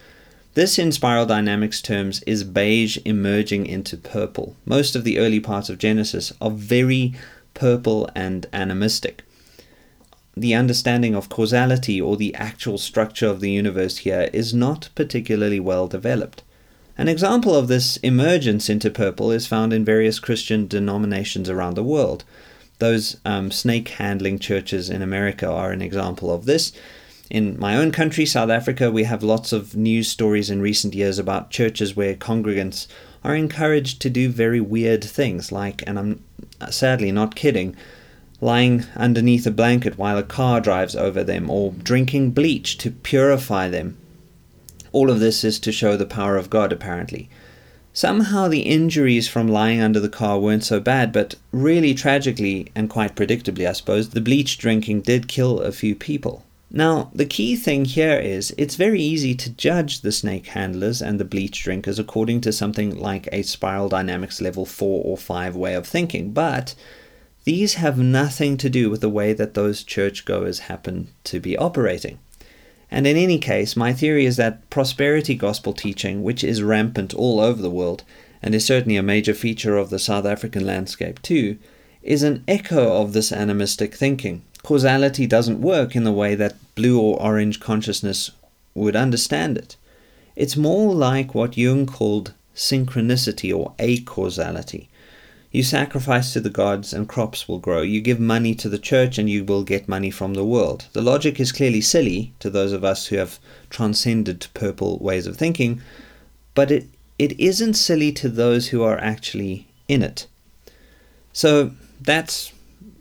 This, 0.55 0.79
in 0.79 0.91
spiral 0.91 1.25
dynamics 1.25 1.81
terms, 1.81 2.23
is 2.23 2.43
beige 2.43 2.97
emerging 3.05 3.67
into 3.67 3.97
purple. 3.97 4.55
Most 4.65 4.95
of 4.95 5.03
the 5.03 5.19
early 5.19 5.39
parts 5.39 5.69
of 5.69 5.77
Genesis 5.77 6.33
are 6.41 6.51
very 6.51 7.13
purple 7.53 8.09
and 8.15 8.47
animistic. 8.51 9.23
The 10.35 10.55
understanding 10.55 11.15
of 11.15 11.29
causality 11.29 11.99
or 11.99 12.15
the 12.15 12.33
actual 12.35 12.77
structure 12.77 13.27
of 13.27 13.41
the 13.41 13.51
universe 13.51 13.97
here 13.97 14.29
is 14.31 14.53
not 14.53 14.89
particularly 14.95 15.59
well 15.59 15.87
developed. 15.87 16.43
An 16.97 17.07
example 17.07 17.55
of 17.55 17.67
this 17.67 17.97
emergence 17.97 18.69
into 18.69 18.89
purple 18.89 19.31
is 19.31 19.47
found 19.47 19.71
in 19.71 19.85
various 19.85 20.19
Christian 20.19 20.67
denominations 20.67 21.49
around 21.49 21.75
the 21.75 21.83
world. 21.83 22.23
Those 22.79 23.17
um, 23.25 23.51
snake 23.51 23.89
handling 23.89 24.39
churches 24.39 24.89
in 24.89 25.01
America 25.01 25.47
are 25.49 25.71
an 25.71 25.81
example 25.81 26.33
of 26.33 26.45
this. 26.45 26.71
In 27.29 27.59
my 27.59 27.75
own 27.75 27.91
country, 27.91 28.25
South 28.25 28.49
Africa, 28.49 28.89
we 28.89 29.03
have 29.03 29.21
lots 29.21 29.53
of 29.53 29.75
news 29.75 30.07
stories 30.07 30.49
in 30.49 30.61
recent 30.61 30.95
years 30.95 31.19
about 31.19 31.51
churches 31.51 31.95
where 31.95 32.15
congregants 32.15 32.87
are 33.23 33.35
encouraged 33.35 34.01
to 34.01 34.09
do 34.09 34.29
very 34.29 34.59
weird 34.59 35.03
things, 35.03 35.51
like, 35.51 35.83
and 35.85 35.99
I'm 35.99 36.23
sadly 36.71 37.11
not 37.11 37.35
kidding, 37.35 37.75
lying 38.41 38.85
underneath 38.95 39.45
a 39.45 39.51
blanket 39.51 39.97
while 39.97 40.17
a 40.17 40.23
car 40.23 40.61
drives 40.61 40.95
over 40.95 41.23
them, 41.23 41.49
or 41.49 41.73
drinking 41.73 42.31
bleach 42.31 42.77
to 42.79 42.91
purify 42.91 43.67
them. 43.69 43.97
All 44.91 45.11
of 45.11 45.19
this 45.19 45.43
is 45.43 45.59
to 45.59 45.71
show 45.71 45.97
the 45.97 46.05
power 46.05 46.37
of 46.37 46.49
God, 46.49 46.71
apparently. 46.71 47.29
Somehow 47.99 48.47
the 48.47 48.61
injuries 48.61 49.27
from 49.27 49.49
lying 49.49 49.81
under 49.81 49.99
the 49.99 50.07
car 50.07 50.39
weren't 50.39 50.63
so 50.63 50.79
bad, 50.79 51.11
but 51.11 51.35
really 51.51 51.93
tragically, 51.93 52.71
and 52.73 52.89
quite 52.89 53.13
predictably, 53.13 53.67
I 53.67 53.73
suppose, 53.73 54.11
the 54.11 54.21
bleach 54.21 54.57
drinking 54.57 55.01
did 55.01 55.27
kill 55.27 55.59
a 55.59 55.73
few 55.73 55.95
people. 55.95 56.45
Now, 56.71 57.11
the 57.13 57.25
key 57.25 57.57
thing 57.57 57.83
here 57.83 58.17
is 58.17 58.55
it's 58.57 58.75
very 58.75 59.01
easy 59.01 59.35
to 59.35 59.49
judge 59.49 59.99
the 59.99 60.13
snake 60.13 60.47
handlers 60.47 61.01
and 61.01 61.19
the 61.19 61.25
bleach 61.25 61.61
drinkers 61.61 61.99
according 61.99 62.39
to 62.41 62.53
something 62.53 62.97
like 62.97 63.27
a 63.33 63.43
spiral 63.43 63.89
dynamics 63.89 64.39
level 64.39 64.65
4 64.65 65.03
or 65.03 65.17
5 65.17 65.57
way 65.57 65.73
of 65.73 65.85
thinking, 65.85 66.31
but 66.31 66.75
these 67.43 67.73
have 67.73 67.97
nothing 67.97 68.55
to 68.55 68.69
do 68.69 68.89
with 68.89 69.01
the 69.01 69.09
way 69.09 69.33
that 69.33 69.55
those 69.55 69.83
churchgoers 69.83 70.59
happen 70.71 71.09
to 71.25 71.41
be 71.41 71.57
operating. 71.57 72.19
And 72.91 73.05
in 73.05 73.17
any 73.17 73.37
case, 73.37 73.75
my 73.75 73.93
theory 73.93 74.25
is 74.25 74.37
that 74.37 74.67
prosperity 74.69 75.35
gospel 75.35 75.73
teaching, 75.73 76.23
which 76.23 76.43
is 76.43 76.63
rampant 76.63 77.13
all 77.13 77.39
over 77.39 77.61
the 77.61 77.69
world, 77.69 78.03
and 78.41 78.55
is 78.55 78.65
certainly 78.65 78.95
a 78.95 79.03
major 79.03 79.33
feature 79.33 79.77
of 79.77 79.89
the 79.89 79.99
South 79.99 80.25
African 80.25 80.65
landscape 80.65 81.21
too, 81.21 81.57
is 82.01 82.23
an 82.23 82.43
echo 82.47 83.01
of 83.01 83.13
this 83.13 83.31
animistic 83.31 83.93
thinking. 83.93 84.41
Causality 84.63 85.27
doesn't 85.27 85.61
work 85.61 85.95
in 85.95 86.03
the 86.03 86.11
way 86.11 86.35
that 86.35 86.55
blue 86.75 86.99
or 86.99 87.21
orange 87.21 87.59
consciousness 87.59 88.31
would 88.73 88.95
understand 88.95 89.57
it. 89.57 89.75
It's 90.35 90.55
more 90.55 90.93
like 90.93 91.35
what 91.35 91.57
Jung 91.57 91.85
called 91.85 92.33
synchronicity 92.55 93.55
or 93.55 93.73
acausality. 93.79 94.89
You 95.51 95.63
sacrifice 95.63 96.31
to 96.33 96.39
the 96.39 96.51
gods 96.51 96.93
and 96.93 97.09
crops 97.09 97.47
will 97.47 97.57
grow. 97.57 97.81
You 97.81 98.01
give 98.01 98.19
money 98.19 98.53
to 98.55 98.69
the 98.69 98.77
church 98.77 99.17
and 99.17 99.27
you 99.27 99.43
will 99.43 99.63
get 99.63 99.89
money 99.89 100.11
from 100.11 100.35
the 100.35 100.45
world. 100.45 100.85
The 100.93 101.01
logic 101.01 101.39
is 101.39 101.51
clearly 101.51 101.81
silly 101.81 102.33
to 102.39 102.51
those 102.51 102.71
of 102.71 102.83
us 102.83 103.07
who 103.07 103.17
have 103.17 103.39
transcended 103.71 104.45
purple 104.53 104.99
ways 104.99 105.25
of 105.25 105.37
thinking, 105.37 105.81
but 106.53 106.69
it, 106.69 106.87
it 107.17 107.39
isn't 107.39 107.73
silly 107.73 108.11
to 108.13 108.29
those 108.29 108.67
who 108.67 108.83
are 108.83 108.99
actually 108.99 109.67
in 109.87 110.03
it. 110.03 110.27
So 111.33 111.71
that's 111.99 112.53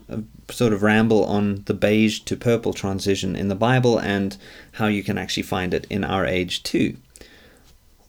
a 0.09 0.23
sort 0.51 0.73
of 0.73 0.83
ramble 0.83 1.25
on 1.25 1.65
the 1.67 1.75
beige 1.75 2.21
to 2.21 2.37
purple 2.37 2.73
transition 2.73 3.37
in 3.37 3.49
the 3.49 3.55
Bible 3.55 3.99
and 3.99 4.39
how 4.73 4.87
you 4.87 5.03
can 5.03 5.19
actually 5.19 5.43
find 5.43 5.75
it 5.75 5.87
in 5.91 6.03
our 6.03 6.25
age 6.25 6.63
too. 6.63 6.97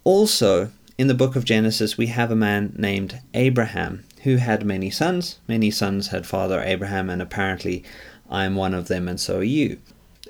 Also, 0.05 0.71
in 0.97 1.07
the 1.07 1.13
book 1.13 1.35
of 1.35 1.45
Genesis, 1.45 1.97
we 1.97 2.07
have 2.07 2.31
a 2.31 2.35
man 2.35 2.73
named 2.77 3.21
Abraham 3.33 4.05
who 4.23 4.37
had 4.37 4.65
many 4.65 4.89
sons. 4.89 5.39
Many 5.47 5.71
sons 5.71 6.09
had 6.09 6.25
father 6.25 6.61
Abraham, 6.61 7.09
and 7.09 7.21
apparently 7.21 7.83
I 8.29 8.45
am 8.45 8.55
one 8.55 8.73
of 8.73 8.87
them, 8.87 9.07
and 9.07 9.19
so 9.19 9.39
are 9.39 9.43
you. 9.43 9.79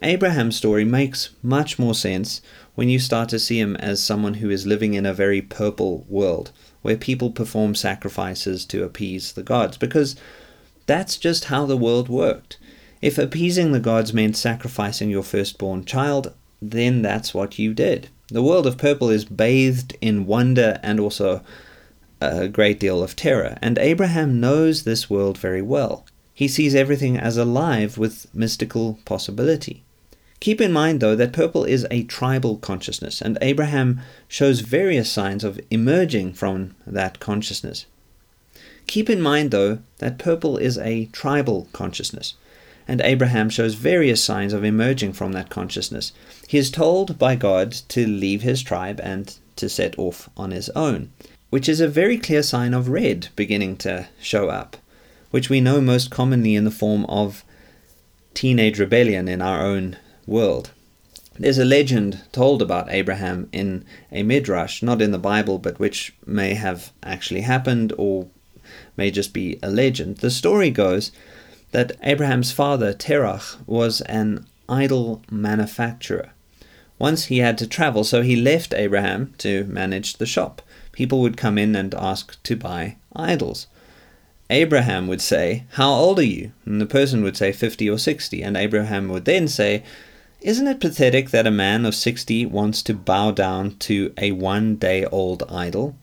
Abraham's 0.02 0.56
story 0.56 0.86
makes 0.86 1.32
much 1.44 1.78
more 1.78 1.94
sense 1.94 2.42
when 2.76 2.88
you 2.88 3.00
start 3.00 3.28
to 3.30 3.40
see 3.40 3.60
him 3.60 3.76
as 3.78 4.02
someone 4.02 4.36
who 4.36 4.50
is 4.50 4.66
living 4.66 4.94
in 4.94 5.06
a 5.06 5.14
very 5.14 5.42
purple 5.42 6.06
world, 6.08 6.52
where 6.82 6.96
people 6.96 7.32
perform 7.32 7.76
sacrifices 7.76 8.66
to 8.66 8.84
appease 8.84 9.34
the 9.34 9.44
gods, 9.44 9.78
because 9.78 10.16
that's 10.86 11.18
just 11.18 11.46
how 11.46 11.66
the 11.66 11.78
world 11.78 12.08
worked. 12.08 12.58
If 13.02 13.18
appeasing 13.18 13.72
the 13.72 13.80
gods 13.80 14.14
meant 14.14 14.38
sacrificing 14.38 15.10
your 15.10 15.24
firstborn 15.24 15.86
child, 15.86 16.34
then 16.62 17.02
that's 17.02 17.34
what 17.34 17.60
you 17.60 17.74
did. 17.74 18.10
The 18.28 18.44
world 18.44 18.68
of 18.68 18.78
purple 18.78 19.10
is 19.10 19.26
bathed 19.26 19.98
in 20.02 20.26
wonder 20.26 20.80
and 20.84 21.00
also 21.00 21.42
a 22.22 22.48
great 22.48 22.80
deal 22.80 23.02
of 23.02 23.16
terror, 23.16 23.58
and 23.62 23.78
Abraham 23.78 24.40
knows 24.40 24.84
this 24.84 25.10
world 25.10 25.38
very 25.38 25.62
well. 25.62 26.06
He 26.34 26.48
sees 26.48 26.76
everything 26.76 27.18
as 27.18 27.38
alive 27.38 27.98
with 27.98 28.28
mystical 28.34 29.00
possibility. 29.06 29.84
Keep 30.40 30.62
in 30.62 30.72
mind, 30.72 31.02
though, 31.02 31.16
that 31.16 31.34
purple 31.34 31.66
is 31.66 31.86
a 31.92 32.04
tribal 32.04 32.58
consciousness, 32.58 33.22
and 33.22 33.38
Abraham 33.42 34.00
shows 34.28 34.62
various 34.62 35.12
signs 35.12 35.44
of 35.44 35.60
emerging 35.70 36.34
from 36.34 36.76
that 36.88 37.20
consciousness. 37.20 37.86
Keep 38.88 39.10
in 39.10 39.22
mind, 39.22 39.52
though, 39.52 39.80
that 39.98 40.18
purple 40.18 40.58
is 40.58 40.78
a 40.78 41.06
tribal 41.08 41.68
consciousness, 41.74 42.36
and 42.88 43.02
Abraham 43.02 43.50
shows 43.50 43.76
various 43.76 44.24
signs 44.24 44.54
of 44.54 44.64
emerging 44.64 45.14
from 45.14 45.34
that 45.34 45.50
consciousness. 45.50 46.14
He 46.48 46.58
is 46.58 46.72
told 46.72 47.20
by 47.20 47.36
God 47.36 47.74
to 47.90 48.08
leave 48.08 48.42
his 48.42 48.64
tribe 48.64 49.00
and 49.04 49.38
to 49.58 49.68
set 49.68 50.00
off 50.00 50.30
on 50.38 50.52
his 50.52 50.70
own 50.70 51.12
which 51.50 51.68
is 51.68 51.80
a 51.80 51.88
very 51.88 52.18
clear 52.18 52.44
sign 52.44 52.74
of 52.74 52.90
red 52.90 53.30
beginning 53.36 53.76
to 53.78 54.08
show 54.22 54.50
up, 54.50 54.78
which 55.32 55.50
we 55.50 55.62
know 55.62 55.82
most 55.82 56.12
commonly 56.12 56.56
in 56.56 56.64
the 56.64 56.72
form 56.72 57.06
of 57.06 57.44
teenage 58.34 58.80
rebellion 58.80 59.28
in 59.28 59.42
our 59.42 59.62
own 59.62 59.98
world. 60.28 60.72
There's 61.38 61.58
a 61.58 61.66
legend 61.66 62.22
told 62.32 62.62
about 62.62 62.92
Abraham 62.92 63.48
in 63.52 63.86
a 64.12 64.24
midrash, 64.24 64.84
not 64.84 65.02
in 65.02 65.12
the 65.12 65.18
Bible, 65.18 65.58
but 65.58 65.80
which 65.80 66.14
may 66.26 66.54
have 66.54 66.92
actually 67.02 67.42
happened 67.42 67.94
or 67.98 68.28
may 68.98 69.10
just 69.10 69.34
be 69.34 69.58
a 69.64 69.70
legend. 69.70 70.18
The 70.18 70.32
story 70.32 70.70
goes 70.70 71.12
that 71.72 71.94
Abraham's 72.04 72.52
father, 72.52 72.94
Terach, 72.94 73.58
was 73.66 74.02
an 74.02 74.46
idol 74.68 75.22
manufacturer. 75.32 76.32
Once 77.00 77.26
he 77.26 77.38
had 77.38 77.58
to 77.58 77.68
travel, 77.68 78.04
so 78.04 78.22
he 78.22 78.36
left 78.36 78.74
Abraham 78.74 79.34
to 79.38 79.64
manage 79.64 80.18
the 80.18 80.26
shop 80.26 80.62
people 81.00 81.22
would 81.22 81.38
come 81.38 81.58
in 81.58 81.78
and 81.78 81.96
ask 81.96 82.44
to 82.44 82.58
buy 82.58 82.98
idols. 83.16 83.68
Abraham 84.50 85.08
would 85.08 85.22
say, 85.22 85.64
How 85.80 85.90
old 85.94 86.20
are 86.20 86.34
you? 86.36 86.52
And 86.66 86.82
the 86.82 86.86
person 86.86 87.24
would 87.24 87.38
say 87.38 87.54
50 87.54 87.90
or 87.90 87.98
60. 87.98 88.42
And 88.44 88.58
Abraham 88.58 89.08
would 89.08 89.24
then 89.24 89.48
say, 89.48 89.82
Isn't 90.42 90.68
it 90.68 90.82
pathetic 90.82 91.30
that 91.30 91.48
a 91.48 91.52
man 91.52 91.86
of 91.86 91.96
60 91.96 92.46
wants 92.48 92.84
to 92.84 92.94
bow 92.94 93.32
down 93.32 93.78
to 93.88 94.14
a 94.18 94.34
one 94.34 94.76
day 94.76 95.06
old 95.06 95.44
idol? 95.50 95.96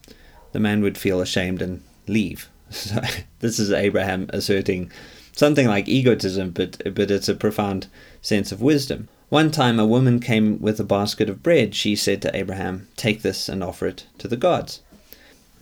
The 0.53 0.61
man 0.61 0.81
would 0.81 0.97
feel 0.97 1.21
ashamed 1.21 1.61
and 1.61 1.83
leave. 2.07 2.49
So 2.71 2.99
this 3.41 3.59
is 3.59 3.71
Abraham 3.71 4.31
asserting 4.31 4.91
something 5.33 5.69
like 5.69 5.89
egotism, 5.89 6.53
but, 6.53 6.83
but 6.95 7.11
it's 7.11 7.29
a 7.29 7.35
profound 7.35 7.87
sense 8.23 8.51
of 8.51 8.63
wisdom. 8.63 9.11
One 9.29 9.51
time 9.51 9.81
a 9.81 9.87
woman 9.87 10.21
came 10.21 10.61
with 10.61 10.79
a 10.79 10.85
basket 10.85 11.29
of 11.29 11.43
bread. 11.43 11.75
She 11.75 11.97
said 11.97 12.23
to 12.23 12.35
Abraham, 12.35 12.89
Take 12.97 13.23
this 13.23 13.49
and 13.49 13.63
offer 13.63 13.87
it 13.87 14.07
to 14.19 14.29
the 14.29 14.37
gods. 14.37 14.81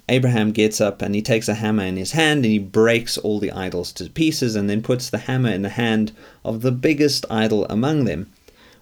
Abraham 0.09 0.53
gets 0.53 0.81
up 0.81 1.01
and 1.01 1.15
he 1.15 1.23
takes 1.23 1.49
a 1.49 1.55
hammer 1.55 1.85
in 1.85 1.97
his 1.97 2.13
hand 2.13 2.45
and 2.45 2.53
he 2.53 2.59
breaks 2.59 3.17
all 3.17 3.39
the 3.39 3.53
idols 3.53 3.91
to 3.93 4.11
pieces 4.11 4.55
and 4.55 4.69
then 4.69 4.83
puts 4.83 5.09
the 5.09 5.19
hammer 5.19 5.51
in 5.51 5.63
the 5.63 5.71
hand 5.71 6.13
of 6.45 6.61
the 6.61 6.73
biggest 6.73 7.25
idol 7.31 7.65
among 7.67 8.05
them. 8.05 8.31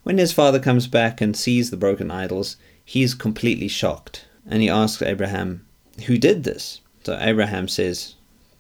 When 0.02 0.19
his 0.19 0.33
father 0.33 0.59
comes 0.59 0.88
back 0.88 1.21
and 1.21 1.37
sees 1.37 1.71
the 1.71 1.76
broken 1.76 2.11
idols, 2.11 2.57
he's 2.85 3.14
completely 3.14 3.69
shocked 3.69 4.25
and 4.47 4.62
he 4.62 4.69
asks 4.69 5.02
Abraham, 5.02 5.64
Who 6.07 6.19
did 6.19 6.43
this? 6.43 6.81
So 7.05 7.17
Abraham 7.21 7.69
says 7.69 8.14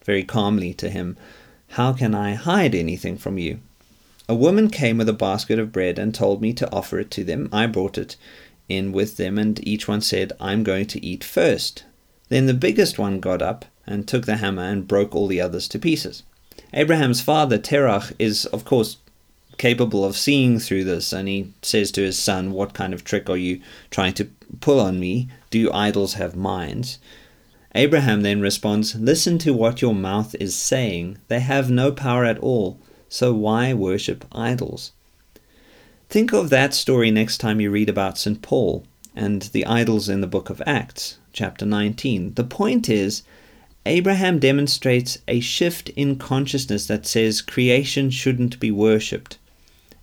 very 0.04 0.22
calmly 0.22 0.72
to 0.74 0.88
him, 0.88 1.16
How 1.70 1.92
can 1.92 2.14
I 2.14 2.34
hide 2.34 2.74
anything 2.74 3.18
from 3.18 3.38
you? 3.38 3.60
A 4.28 4.34
woman 4.34 4.70
came 4.70 4.98
with 4.98 5.08
a 5.08 5.12
basket 5.12 5.58
of 5.58 5.72
bread 5.72 5.98
and 5.98 6.14
told 6.14 6.40
me 6.40 6.52
to 6.54 6.72
offer 6.72 7.00
it 7.00 7.10
to 7.12 7.24
them. 7.24 7.48
I 7.52 7.66
brought 7.66 7.98
it 7.98 8.16
in 8.68 8.92
with 8.92 9.16
them, 9.16 9.36
and 9.36 9.66
each 9.66 9.88
one 9.88 10.00
said, 10.00 10.32
I'm 10.40 10.62
going 10.62 10.86
to 10.86 11.04
eat 11.04 11.24
first. 11.24 11.84
Then 12.32 12.46
the 12.46 12.54
biggest 12.54 12.98
one 12.98 13.20
got 13.20 13.42
up 13.42 13.66
and 13.86 14.08
took 14.08 14.24
the 14.24 14.36
hammer 14.36 14.62
and 14.62 14.88
broke 14.88 15.14
all 15.14 15.26
the 15.26 15.42
others 15.42 15.68
to 15.68 15.78
pieces. 15.78 16.22
Abraham's 16.72 17.20
father, 17.20 17.58
Terach, 17.58 18.14
is, 18.18 18.46
of 18.46 18.64
course, 18.64 18.96
capable 19.58 20.02
of 20.02 20.16
seeing 20.16 20.58
through 20.58 20.84
this, 20.84 21.12
and 21.12 21.28
he 21.28 21.52
says 21.60 21.92
to 21.92 22.00
his 22.00 22.18
son, 22.18 22.52
What 22.52 22.72
kind 22.72 22.94
of 22.94 23.04
trick 23.04 23.28
are 23.28 23.36
you 23.36 23.60
trying 23.90 24.14
to 24.14 24.30
pull 24.62 24.80
on 24.80 24.98
me? 24.98 25.28
Do 25.50 25.70
idols 25.74 26.14
have 26.14 26.34
minds? 26.34 26.98
Abraham 27.74 28.22
then 28.22 28.40
responds, 28.40 28.94
Listen 28.94 29.36
to 29.36 29.52
what 29.52 29.82
your 29.82 29.94
mouth 29.94 30.34
is 30.36 30.56
saying. 30.56 31.18
They 31.28 31.40
have 31.40 31.70
no 31.70 31.92
power 31.92 32.24
at 32.24 32.38
all, 32.38 32.78
so 33.10 33.34
why 33.34 33.74
worship 33.74 34.24
idols? 34.32 34.92
Think 36.08 36.32
of 36.32 36.48
that 36.48 36.72
story 36.72 37.10
next 37.10 37.42
time 37.42 37.60
you 37.60 37.70
read 37.70 37.90
about 37.90 38.16
St. 38.16 38.40
Paul. 38.40 38.86
and 39.14 39.42
the 39.42 39.66
idols 39.66 40.08
in 40.08 40.22
the 40.22 40.26
book 40.26 40.48
of 40.48 40.62
Acts, 40.64 41.18
chapter 41.32 41.64
19. 41.66 42.34
The 42.34 42.44
point 42.44 42.88
is, 42.88 43.22
Abraham 43.84 44.38
demonstrates 44.38 45.18
a 45.26 45.40
shift 45.40 45.88
in 45.90 46.16
consciousness 46.16 46.86
that 46.86 47.06
says 47.06 47.42
creation 47.42 48.10
shouldn't 48.10 48.60
be 48.60 48.70
worshipped, 48.70 49.38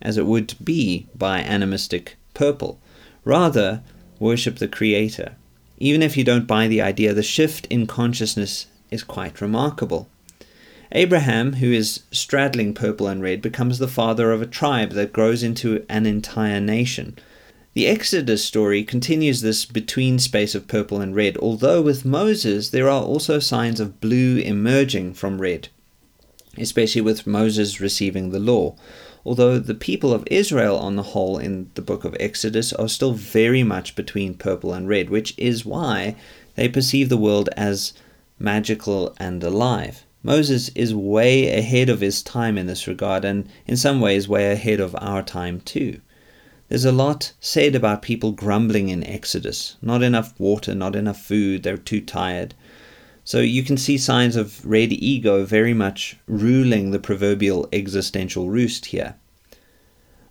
as 0.01 0.17
it 0.17 0.25
would 0.25 0.53
be 0.63 1.07
by 1.15 1.39
animistic 1.39 2.17
purple. 2.33 2.79
Rather, 3.23 3.81
worship 4.19 4.57
the 4.57 4.67
Creator. 4.67 5.35
Even 5.77 6.01
if 6.01 6.17
you 6.17 6.23
don't 6.25 6.47
buy 6.47 6.67
the 6.67 6.81
idea, 6.81 7.13
the 7.13 7.23
shift 7.23 7.65
in 7.67 7.87
consciousness 7.87 8.67
is 8.91 9.03
quite 9.03 9.39
remarkable. 9.39 10.09
Abraham, 10.91 11.53
who 11.53 11.71
is 11.71 12.03
straddling 12.11 12.73
purple 12.73 13.07
and 13.07 13.21
red, 13.21 13.41
becomes 13.41 13.77
the 13.77 13.87
father 13.87 14.31
of 14.31 14.41
a 14.41 14.47
tribe 14.47 14.91
that 14.91 15.13
grows 15.13 15.43
into 15.43 15.85
an 15.87 16.05
entire 16.05 16.59
nation. 16.59 17.17
The 17.75 17.85
Exodus 17.85 18.43
story 18.43 18.83
continues 18.83 19.41
this 19.41 19.63
between 19.63 20.17
space 20.17 20.55
of 20.55 20.67
purple 20.67 21.01
and 21.01 21.15
red, 21.15 21.37
although 21.37 21.83
with 21.83 22.03
Moses 22.03 22.71
there 22.71 22.89
are 22.89 23.03
also 23.03 23.37
signs 23.37 23.79
of 23.79 24.01
blue 24.01 24.37
emerging 24.37 25.13
from 25.13 25.39
red, 25.39 25.69
especially 26.57 27.01
with 27.01 27.27
Moses 27.27 27.79
receiving 27.79 28.31
the 28.31 28.39
law. 28.39 28.75
Although 29.23 29.59
the 29.59 29.75
people 29.75 30.13
of 30.13 30.27
Israel, 30.31 30.77
on 30.77 30.95
the 30.95 31.03
whole, 31.03 31.37
in 31.37 31.69
the 31.75 31.83
book 31.83 32.05
of 32.05 32.17
Exodus, 32.19 32.73
are 32.73 32.89
still 32.89 33.13
very 33.13 33.61
much 33.61 33.95
between 33.95 34.33
purple 34.33 34.73
and 34.73 34.87
red, 34.87 35.11
which 35.11 35.35
is 35.37 35.63
why 35.63 36.15
they 36.55 36.67
perceive 36.67 37.09
the 37.09 37.17
world 37.17 37.49
as 37.55 37.93
magical 38.39 39.13
and 39.17 39.43
alive. 39.43 40.05
Moses 40.23 40.69
is 40.69 40.95
way 40.95 41.55
ahead 41.55 41.89
of 41.89 42.01
his 42.01 42.23
time 42.23 42.57
in 42.57 42.65
this 42.65 42.87
regard, 42.87 43.23
and 43.23 43.47
in 43.67 43.77
some 43.77 44.01
ways, 44.01 44.27
way 44.27 44.51
ahead 44.51 44.79
of 44.79 44.95
our 44.99 45.21
time 45.21 45.61
too. 45.61 46.01
There's 46.69 46.85
a 46.85 46.91
lot 46.91 47.33
said 47.39 47.73
about 47.73 48.03
people 48.03 48.31
grumbling 48.31 48.89
in 48.89 49.03
Exodus. 49.03 49.75
Not 49.81 50.03
enough 50.03 50.39
water, 50.39 50.75
not 50.75 50.95
enough 50.95 51.19
food, 51.19 51.63
they're 51.63 51.77
too 51.77 51.99
tired. 51.99 52.53
So 53.23 53.39
you 53.39 53.63
can 53.63 53.75
see 53.75 53.97
signs 53.97 54.35
of 54.35 54.63
red 54.65 54.91
ego 54.93 55.45
very 55.45 55.73
much 55.73 56.17
ruling 56.27 56.91
the 56.91 56.99
proverbial 56.99 57.67
existential 57.73 58.49
roost 58.49 58.87
here. 58.87 59.15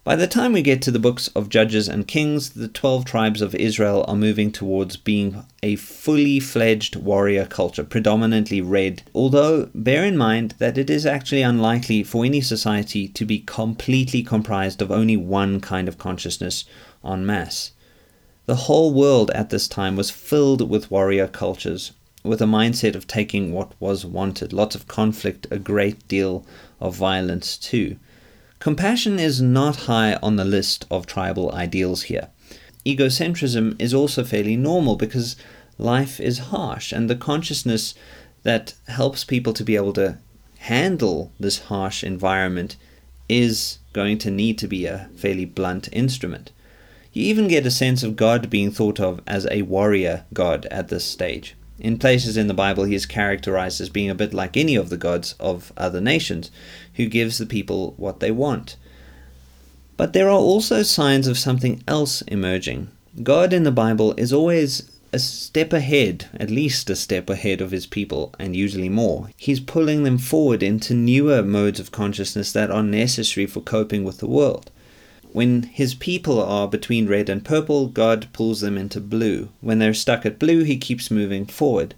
By 0.08 0.16
the 0.16 0.26
time 0.26 0.54
we 0.54 0.62
get 0.62 0.80
to 0.80 0.90
the 0.90 0.98
books 0.98 1.28
of 1.36 1.50
Judges 1.50 1.86
and 1.86 2.08
Kings, 2.08 2.48
the 2.54 2.68
12 2.68 3.04
tribes 3.04 3.42
of 3.42 3.54
Israel 3.54 4.06
are 4.08 4.16
moving 4.16 4.50
towards 4.50 4.96
being 4.96 5.44
a 5.62 5.76
fully 5.76 6.40
fledged 6.40 6.96
warrior 6.96 7.44
culture, 7.44 7.84
predominantly 7.84 8.62
red, 8.62 9.02
although 9.14 9.68
bear 9.74 10.06
in 10.06 10.16
mind 10.16 10.54
that 10.56 10.78
it 10.78 10.88
is 10.88 11.04
actually 11.04 11.42
unlikely 11.42 12.02
for 12.04 12.24
any 12.24 12.40
society 12.40 13.06
to 13.08 13.26
be 13.26 13.40
completely 13.40 14.22
comprised 14.22 14.80
of 14.80 14.90
only 14.90 15.18
one 15.18 15.60
kind 15.60 15.88
of 15.88 15.98
consciousness 15.98 16.64
en 17.04 17.26
masse. 17.26 17.72
The 18.46 18.64
whole 18.64 18.94
world 18.94 19.30
at 19.32 19.50
this 19.50 19.68
time 19.68 19.94
was 19.94 20.08
filled 20.08 20.70
with 20.70 20.90
warrior 20.90 21.28
cultures, 21.28 21.92
with 22.24 22.40
a 22.40 22.46
mindset 22.46 22.94
of 22.94 23.06
taking 23.06 23.52
what 23.52 23.72
was 23.78 24.06
wanted, 24.06 24.54
lots 24.54 24.74
of 24.74 24.88
conflict, 24.88 25.46
a 25.50 25.58
great 25.58 26.08
deal 26.08 26.46
of 26.80 26.96
violence 26.96 27.58
too. 27.58 27.98
Compassion 28.58 29.20
is 29.20 29.40
not 29.40 29.86
high 29.86 30.14
on 30.14 30.36
the 30.36 30.44
list 30.44 30.84
of 30.90 31.06
tribal 31.06 31.52
ideals 31.52 32.04
here. 32.04 32.28
Egocentrism 32.84 33.80
is 33.80 33.94
also 33.94 34.24
fairly 34.24 34.56
normal 34.56 34.96
because 34.96 35.36
life 35.78 36.18
is 36.18 36.38
harsh, 36.38 36.92
and 36.92 37.08
the 37.08 37.14
consciousness 37.14 37.94
that 38.42 38.74
helps 38.88 39.22
people 39.22 39.52
to 39.52 39.62
be 39.62 39.76
able 39.76 39.92
to 39.92 40.18
handle 40.58 41.32
this 41.38 41.60
harsh 41.60 42.02
environment 42.02 42.76
is 43.28 43.78
going 43.92 44.18
to 44.18 44.30
need 44.30 44.58
to 44.58 44.66
be 44.66 44.86
a 44.86 45.08
fairly 45.16 45.44
blunt 45.44 45.88
instrument. 45.92 46.50
You 47.12 47.24
even 47.24 47.46
get 47.46 47.66
a 47.66 47.70
sense 47.70 48.02
of 48.02 48.16
God 48.16 48.50
being 48.50 48.70
thought 48.70 48.98
of 48.98 49.20
as 49.26 49.46
a 49.50 49.62
warrior 49.62 50.24
God 50.32 50.66
at 50.66 50.88
this 50.88 51.04
stage. 51.04 51.54
In 51.78 51.98
places 51.98 52.36
in 52.36 52.48
the 52.48 52.54
Bible, 52.54 52.84
he 52.84 52.94
is 52.94 53.06
characterized 53.06 53.80
as 53.80 53.88
being 53.88 54.10
a 54.10 54.14
bit 54.14 54.34
like 54.34 54.56
any 54.56 54.74
of 54.74 54.90
the 54.90 54.96
gods 54.96 55.34
of 55.38 55.72
other 55.76 56.00
nations, 56.00 56.50
who 56.94 57.06
gives 57.06 57.38
the 57.38 57.46
people 57.46 57.94
what 57.96 58.20
they 58.20 58.30
want. 58.30 58.76
But 59.96 60.12
there 60.12 60.28
are 60.28 60.38
also 60.38 60.82
signs 60.82 61.26
of 61.26 61.38
something 61.38 61.82
else 61.86 62.22
emerging. 62.22 62.88
God 63.22 63.52
in 63.52 63.64
the 63.64 63.72
Bible 63.72 64.14
is 64.16 64.32
always 64.32 64.90
a 65.12 65.18
step 65.18 65.72
ahead, 65.72 66.26
at 66.34 66.50
least 66.50 66.90
a 66.90 66.96
step 66.96 67.30
ahead 67.30 67.60
of 67.60 67.70
his 67.70 67.86
people, 67.86 68.34
and 68.38 68.54
usually 68.54 68.88
more. 68.88 69.30
He's 69.36 69.60
pulling 69.60 70.02
them 70.02 70.18
forward 70.18 70.62
into 70.62 70.94
newer 70.94 71.42
modes 71.42 71.80
of 71.80 71.92
consciousness 71.92 72.52
that 72.52 72.70
are 72.70 72.82
necessary 72.82 73.46
for 73.46 73.60
coping 73.60 74.04
with 74.04 74.18
the 74.18 74.28
world. 74.28 74.70
When 75.32 75.64
his 75.64 75.94
people 75.94 76.42
are 76.42 76.66
between 76.66 77.06
red 77.06 77.28
and 77.28 77.44
purple, 77.44 77.86
God 77.88 78.28
pulls 78.32 78.60
them 78.60 78.78
into 78.78 79.00
blue. 79.00 79.50
When 79.60 79.78
they're 79.78 79.94
stuck 79.94 80.24
at 80.24 80.38
blue, 80.38 80.64
he 80.64 80.76
keeps 80.78 81.10
moving 81.10 81.46
forward. 81.46 81.94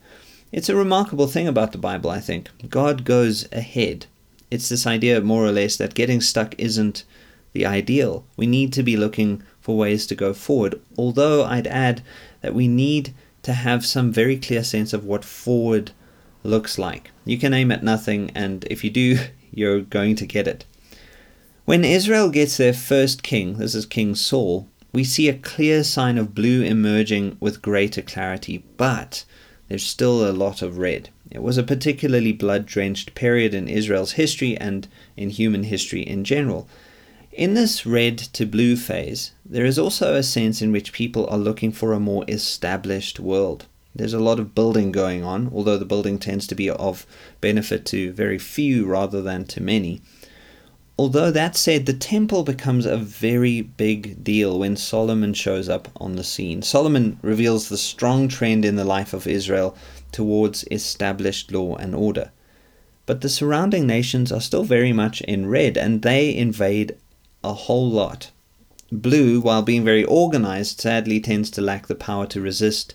It's 0.53 0.69
a 0.69 0.77
remarkable 0.77 1.29
thing 1.29 1.47
about 1.47 1.73
the 1.73 1.79
Bible, 1.79 2.11
I 2.11 2.21
think. 2.21 2.49
God 2.69 3.05
goes 3.05 3.47
ahead. 3.53 4.07
It's 4.51 4.69
this 4.69 4.87
idea, 4.87 5.21
more 5.21 5.45
or 5.45 5.53
less, 5.53 5.77
that 5.77 5.95
getting 5.95 6.21
stuck 6.21 6.55
isn't 6.59 7.05
the 7.53 7.65
ideal. 7.65 8.25
We 8.37 8.47
need 8.47 8.73
to 8.73 8.83
be 8.83 8.97
looking 8.97 9.43
for 9.61 9.77
ways 9.77 10.07
to 10.09 10.15
go 10.15 10.35
forward. 10.35 10.81
Although 10.99 11.45
I'd 11.45 11.69
add 11.69 12.03
that 12.41 12.55
we 12.55 12.67
need 12.67 13.15
to 13.43 13.53
have 13.53 13.87
some 13.87 14.13
very 14.13 14.37
clear 14.37 14.65
sense 14.65 14.93
of 14.93 15.05
what 15.05 15.25
forward 15.25 15.93
looks 16.43 16.79
like. 16.79 17.11
You 17.25 17.39
can 17.39 17.55
aim 17.55 17.71
at 17.71 17.83
nothing, 17.83 18.31
and 18.35 18.65
if 18.71 18.83
you 18.83 18.91
do, 18.91 19.19
you're 19.53 19.81
going 19.81 20.17
to 20.17 20.27
get 20.27 20.49
it. 20.49 20.65
When 21.71 21.85
Israel 21.85 22.31
gets 22.31 22.57
their 22.57 22.73
first 22.73 23.23
king, 23.23 23.59
this 23.59 23.77
is 23.77 23.87
King 23.87 24.17
Saul, 24.17 24.67
we 24.93 25.05
see 25.05 25.29
a 25.29 25.39
clear 25.39 25.85
sign 25.85 26.19
of 26.19 26.35
blue 26.35 26.65
emerging 26.65 27.37
with 27.39 27.63
greater 27.63 28.03
clarity, 28.03 28.65
but 28.77 29.25
there's 29.69 29.85
still 29.85 30.29
a 30.29 30.33
lot 30.35 30.63
of 30.63 30.79
red. 30.79 31.11
It 31.31 31.45
was 31.45 31.57
a 31.57 31.63
particularly 31.63 32.33
blood 32.33 32.67
drenched 32.67 33.15
period 33.15 33.55
in 33.55 33.69
Israel's 33.69 34.15
history 34.19 34.57
and 34.57 34.89
in 35.17 35.31
human 35.31 35.63
history 35.63 36.01
in 36.01 36.25
general. 36.25 36.67
In 37.31 37.55
this 37.55 37.87
red 37.87 38.19
to 38.19 38.47
blue 38.47 38.75
phase, 38.75 39.31
there 39.47 39.65
is 39.65 39.79
also 39.79 40.17
a 40.17 40.25
sense 40.25 40.61
in 40.61 40.73
which 40.73 40.93
people 40.93 41.25
are 41.29 41.39
looking 41.39 41.71
for 41.71 41.93
a 41.93 42.01
more 42.01 42.25
established 42.27 43.21
world. 43.21 43.67
There's 43.95 44.13
a 44.13 44.19
lot 44.19 44.41
of 44.41 44.57
building 44.57 44.91
going 44.91 45.23
on, 45.23 45.49
although 45.55 45.79
the 45.79 45.85
building 45.85 46.19
tends 46.19 46.49
to 46.49 46.57
be 46.57 46.69
of 46.69 47.07
benefit 47.41 47.87
to 47.87 48.11
very 48.11 48.41
few 48.41 48.87
rather 48.87 49.23
than 49.23 49.45
to 49.45 49.63
many. 49.63 50.03
Although 51.01 51.31
that 51.31 51.57
said, 51.57 51.87
the 51.87 51.95
temple 51.95 52.43
becomes 52.43 52.85
a 52.85 52.99
very 52.99 53.63
big 53.63 54.23
deal 54.23 54.59
when 54.59 54.77
Solomon 54.77 55.33
shows 55.33 55.67
up 55.67 55.89
on 55.97 56.17
the 56.17 56.23
scene. 56.23 56.61
Solomon 56.61 57.19
reveals 57.23 57.71
the 57.71 57.79
strong 57.79 58.29
trend 58.29 58.67
in 58.67 58.77
the 58.77 58.85
life 58.85 59.15
of 59.15 59.27
Israel 59.27 59.75
towards 60.13 60.67
established 60.71 61.53
law 61.53 61.75
and 61.77 61.95
order. 61.95 62.33
But 63.07 63.23
the 63.23 63.31
surrounding 63.31 63.87
nations 63.87 64.31
are 64.31 64.43
still 64.43 64.63
very 64.63 64.93
much 64.93 65.23
in 65.23 65.49
red 65.49 65.79
and 65.79 66.03
they 66.03 66.37
invade 66.37 66.97
a 67.43 67.55
whole 67.55 67.89
lot. 67.89 68.31
Blue, 68.93 69.41
while 69.41 69.63
being 69.63 69.83
very 69.83 70.05
organized, 70.05 70.83
sadly 70.83 71.19
tends 71.19 71.51
to 71.53 71.63
lack 71.63 71.87
the 71.87 71.95
power 71.95 72.27
to 72.27 72.43
resist 72.43 72.95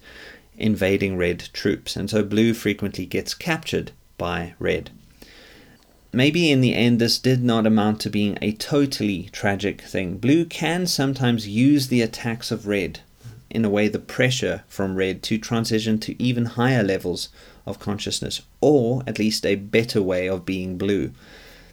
invading 0.60 1.18
red 1.18 1.50
troops, 1.54 1.96
and 1.96 2.12
so 2.12 2.22
blue 2.24 2.54
frequently 2.54 3.08
gets 3.08 3.34
captured 3.34 3.94
by 4.20 4.54
red. 4.60 4.92
Maybe 6.16 6.50
in 6.50 6.62
the 6.62 6.74
end, 6.74 7.00
this 7.00 7.20
did 7.20 7.44
not 7.44 7.68
amount 7.68 8.00
to 8.00 8.10
being 8.10 8.38
a 8.42 8.54
totally 8.54 9.28
tragic 9.34 9.82
thing. 9.82 10.16
Blue 10.18 10.46
can 10.46 10.88
sometimes 10.88 11.46
use 11.46 11.90
the 11.90 12.02
attacks 12.02 12.52
of 12.52 12.68
red, 12.68 13.02
in 13.50 13.66
a 13.66 13.70
way, 13.70 13.90
the 13.90 14.00
pressure 14.00 14.64
from 14.70 14.96
red, 14.96 15.22
to 15.24 15.38
transition 15.38 16.00
to 16.00 16.24
even 16.24 16.46
higher 16.46 16.84
levels 16.84 17.28
of 17.66 17.80
consciousness, 17.80 18.44
or 18.62 19.04
at 19.06 19.20
least 19.20 19.46
a 19.46 19.56
better 19.56 20.02
way 20.02 20.30
of 20.30 20.46
being 20.46 20.78
blue. 20.78 21.12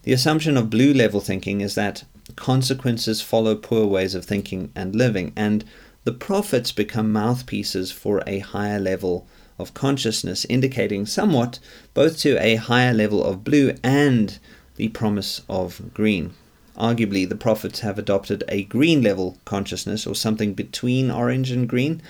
The 0.02 0.12
assumption 0.12 0.56
of 0.56 0.70
blue 0.70 0.92
level 0.92 1.20
thinking 1.20 1.60
is 1.60 1.76
that 1.76 2.02
consequences 2.34 3.22
follow 3.22 3.54
poor 3.54 3.86
ways 3.86 4.16
of 4.16 4.24
thinking 4.24 4.72
and 4.74 4.96
living, 4.96 5.32
and 5.36 5.64
the 6.02 6.10
prophets 6.10 6.72
become 6.72 7.12
mouthpieces 7.12 7.92
for 7.92 8.24
a 8.26 8.40
higher 8.40 8.80
level 8.80 9.24
of 9.58 9.74
consciousness, 9.74 10.44
indicating 10.48 11.06
somewhat 11.06 11.58
both 11.94 12.18
to 12.18 12.36
a 12.42 12.56
higher 12.56 12.92
level 12.92 13.22
of 13.22 13.44
blue 13.44 13.74
and 13.82 14.38
the 14.76 14.88
promise 14.88 15.42
of 15.48 15.92
green. 15.92 16.32
Arguably, 16.76 17.28
the 17.28 17.36
prophets 17.36 17.80
have 17.80 17.98
adopted 17.98 18.44
a 18.48 18.64
green 18.64 19.02
level 19.02 19.38
consciousness, 19.44 20.06
or 20.06 20.14
something 20.14 20.54
between 20.54 21.10
orange 21.10 21.50
and 21.50 21.68
green, 21.68 22.00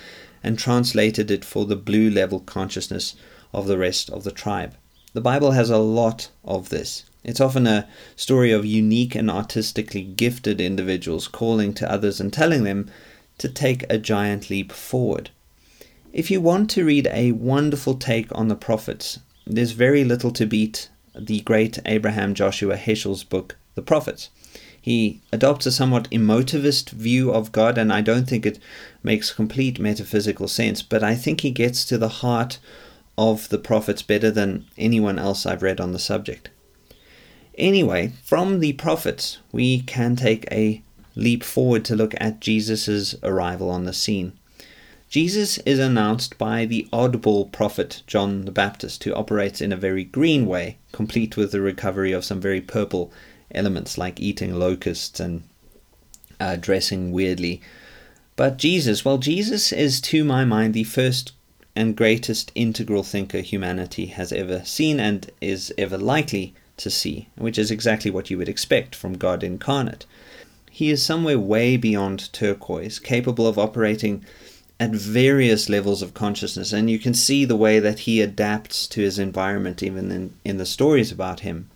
and 0.42 0.59
translated 0.59 1.31
it 1.31 1.44
for 1.44 1.66
the 1.66 1.76
blue 1.76 2.11
level 2.11 2.40
consciousness 2.40 3.14
of 3.52 3.66
the 3.66 3.78
rest 3.78 4.09
of 4.11 4.24
the 4.24 4.31
tribe. 4.31 4.74
The 5.12 5.20
Bible 5.20 5.50
has 5.50 5.68
a 5.68 5.78
lot 5.78 6.31
of 6.44 6.68
this. 6.68 7.05
It's 7.24 7.40
often 7.40 7.66
a 7.66 7.88
story 8.16 8.50
of 8.50 8.64
unique 8.64 9.14
and 9.14 9.31
artistically 9.31 10.02
gifted 10.02 10.61
individuals 10.61 11.28
calling 11.28 11.74
to 11.74 11.90
others 11.90 12.20
and 12.20 12.33
telling 12.33 12.64
them 12.64 12.90
to 13.38 13.48
take 13.48 13.85
a 13.90 13.98
giant 13.98 14.48
leap 14.48 14.72
forward. 14.72 15.31
If 16.12 16.31
you 16.31 16.42
want 16.42 16.68
to 16.72 16.85
read 16.85 17.09
a 17.11 17.33
wonderful 17.33 17.94
take 17.94 18.27
on 18.33 18.48
the 18.48 18.55
prophets, 18.55 19.20
there's 19.46 19.70
very 19.70 20.05
little 20.05 20.31
to 20.33 20.44
beat 20.44 20.90
the 21.18 21.40
great 21.40 21.79
Abraham 21.87 22.35
Joshua 22.35 22.77
Heschel's 22.77 23.25
book, 23.25 23.57
The 23.77 23.81
Prophets. 23.81 24.29
He 24.79 25.22
adopts 25.33 25.64
a 25.64 25.72
somewhat 25.72 26.11
emotivist 26.11 26.90
view 26.90 27.33
of 27.33 27.51
God, 27.51 27.79
and 27.79 27.90
I 27.90 28.03
don't 28.03 28.29
think 28.29 28.44
it 28.44 28.59
makes 29.03 29.33
complete 29.33 29.79
metaphysical 29.79 30.48
sense, 30.48 30.83
but 30.83 31.03
I 31.03 31.14
think 31.14 31.40
he 31.40 31.51
gets 31.51 31.83
to 31.87 31.96
the 31.96 32.11
heart 32.20 32.59
of 33.16 33.48
the 33.48 33.57
prophets 33.57 34.03
better 34.03 34.31
than 34.31 34.66
anyone 34.77 35.18
else 35.18 35.46
I've 35.46 35.62
read 35.62 35.81
on 35.81 35.92
the 35.92 35.98
subject. 35.98 36.51
Anyway, 37.57 38.12
from 38.22 38.61
the 38.61 38.75
prophets, 38.75 39.38
we 39.51 39.81
can 39.81 40.16
take 40.16 40.46
a 40.53 40.83
leap 41.14 41.42
forward 41.42 41.87
to 41.87 41.96
look 41.96 42.12
at 42.18 42.40
Jesus' 42.40 43.14
arrival 43.22 43.70
on 43.70 43.85
the 43.85 43.94
scene. 43.94 44.35
Jesus 45.12 45.59
is 45.66 45.79
announced 45.79 46.38
by 46.38 46.64
the 46.64 46.88
oddball 46.90 47.53
prophet 47.53 48.03
John 48.07 48.46
the 48.46 48.51
Baptist, 48.51 49.05
who 49.05 49.12
operates 49.12 49.61
in 49.61 49.70
a 49.70 49.77
very 49.77 50.05
green 50.05 50.46
way, 50.46 50.79
complete 50.90 51.37
with 51.37 51.53
the 51.53 51.61
recovery 51.61 52.12
of 52.12 52.25
some 52.25 52.40
very 52.40 52.62
purple 52.62 53.12
elements 53.55 53.98
like 53.98 54.20
eating 54.20 54.59
locusts 54.59 55.20
and 55.20 55.42
uh, 56.40 56.57
dressing 56.57 57.12
weirdly. 57.12 57.61
But 58.37 58.57
Jesus, 58.57 59.05
well, 59.05 59.18
Jesus 59.18 59.70
is 59.70 60.01
to 60.01 60.25
my 60.25 60.46
mind 60.46 60.72
the 60.72 60.85
first 60.85 61.33
and 61.77 61.94
greatest 61.94 62.51
integral 62.55 63.03
thinker 63.03 63.42
humanity 63.42 64.07
has 64.07 64.33
ever 64.33 64.64
seen 64.64 64.98
and 64.98 65.31
is 65.42 65.75
ever 65.77 65.98
likely 65.98 66.55
to 66.79 66.88
see, 66.88 67.29
which 67.37 67.59
is 67.59 67.70
exactly 67.70 68.11
what 68.11 68.31
you 68.31 68.38
would 68.38 68.48
expect 68.48 68.94
from 68.94 69.18
God 69.18 69.44
incarnate. 69.44 70.07
He 70.70 70.88
is 70.88 71.05
somewhere 71.05 71.38
way 71.38 71.77
beyond 71.77 72.33
turquoise, 72.33 72.98
capable 72.98 73.46
of 73.46 73.59
operating 73.59 74.25
at 74.83 74.90
various 74.90 75.68
levels 75.68 76.03
of 76.03 76.12
consciousness, 76.12 76.73
and 76.73 76.90
you 76.90 76.99
can 76.99 77.14
see 77.14 77.45
the 77.45 77.62
way 77.64 77.79
that 77.79 78.01
he 78.01 78.21
adapts 78.21 78.88
to 78.88 79.01
his 79.01 79.16
environment, 79.16 79.81
even 79.81 80.11
in, 80.11 80.35
in 80.45 80.57
the 80.59 80.66
stories 80.66 81.12
about 81.12 81.40
him. 81.40 81.71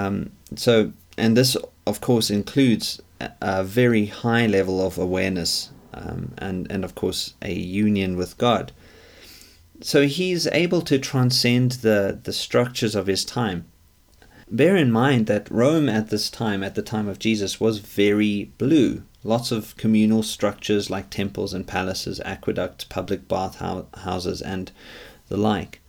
Um, 0.00 0.30
so, 0.56 0.92
and 1.18 1.36
this, 1.36 1.58
of 1.86 2.00
course, 2.00 2.30
includes 2.30 3.02
a 3.42 3.62
very 3.62 4.06
high 4.06 4.46
level 4.46 4.80
of 4.80 4.96
awareness 4.96 5.70
um, 5.92 6.32
and, 6.38 6.70
and, 6.72 6.84
of 6.84 6.94
course, 6.94 7.34
a 7.42 7.52
union 7.52 8.16
with 8.16 8.38
God. 8.38 8.72
So 9.82 10.06
he's 10.06 10.46
able 10.46 10.80
to 10.82 10.98
transcend 10.98 11.72
the, 11.86 12.18
the 12.22 12.32
structures 12.32 12.94
of 12.94 13.08
his 13.08 13.26
time. 13.26 13.66
Bear 14.50 14.74
in 14.76 14.90
mind 14.90 15.26
that 15.26 15.50
Rome 15.50 15.88
at 15.90 16.08
this 16.08 16.30
time, 16.30 16.62
at 16.62 16.76
the 16.76 16.88
time 16.94 17.08
of 17.08 17.18
Jesus, 17.18 17.60
was 17.60 17.78
very 17.78 18.52
blue 18.56 19.02
lots 19.24 19.52
of 19.52 19.76
communal 19.76 20.22
structures 20.22 20.90
like 20.90 21.10
temples 21.10 21.52
and 21.54 21.66
palaces, 21.66 22.20
aqueducts, 22.24 22.84
public 22.84 23.28
bath 23.28 23.56
houses, 23.56 24.42
and 24.42 24.72
the 25.28 25.36
like. 25.36 25.80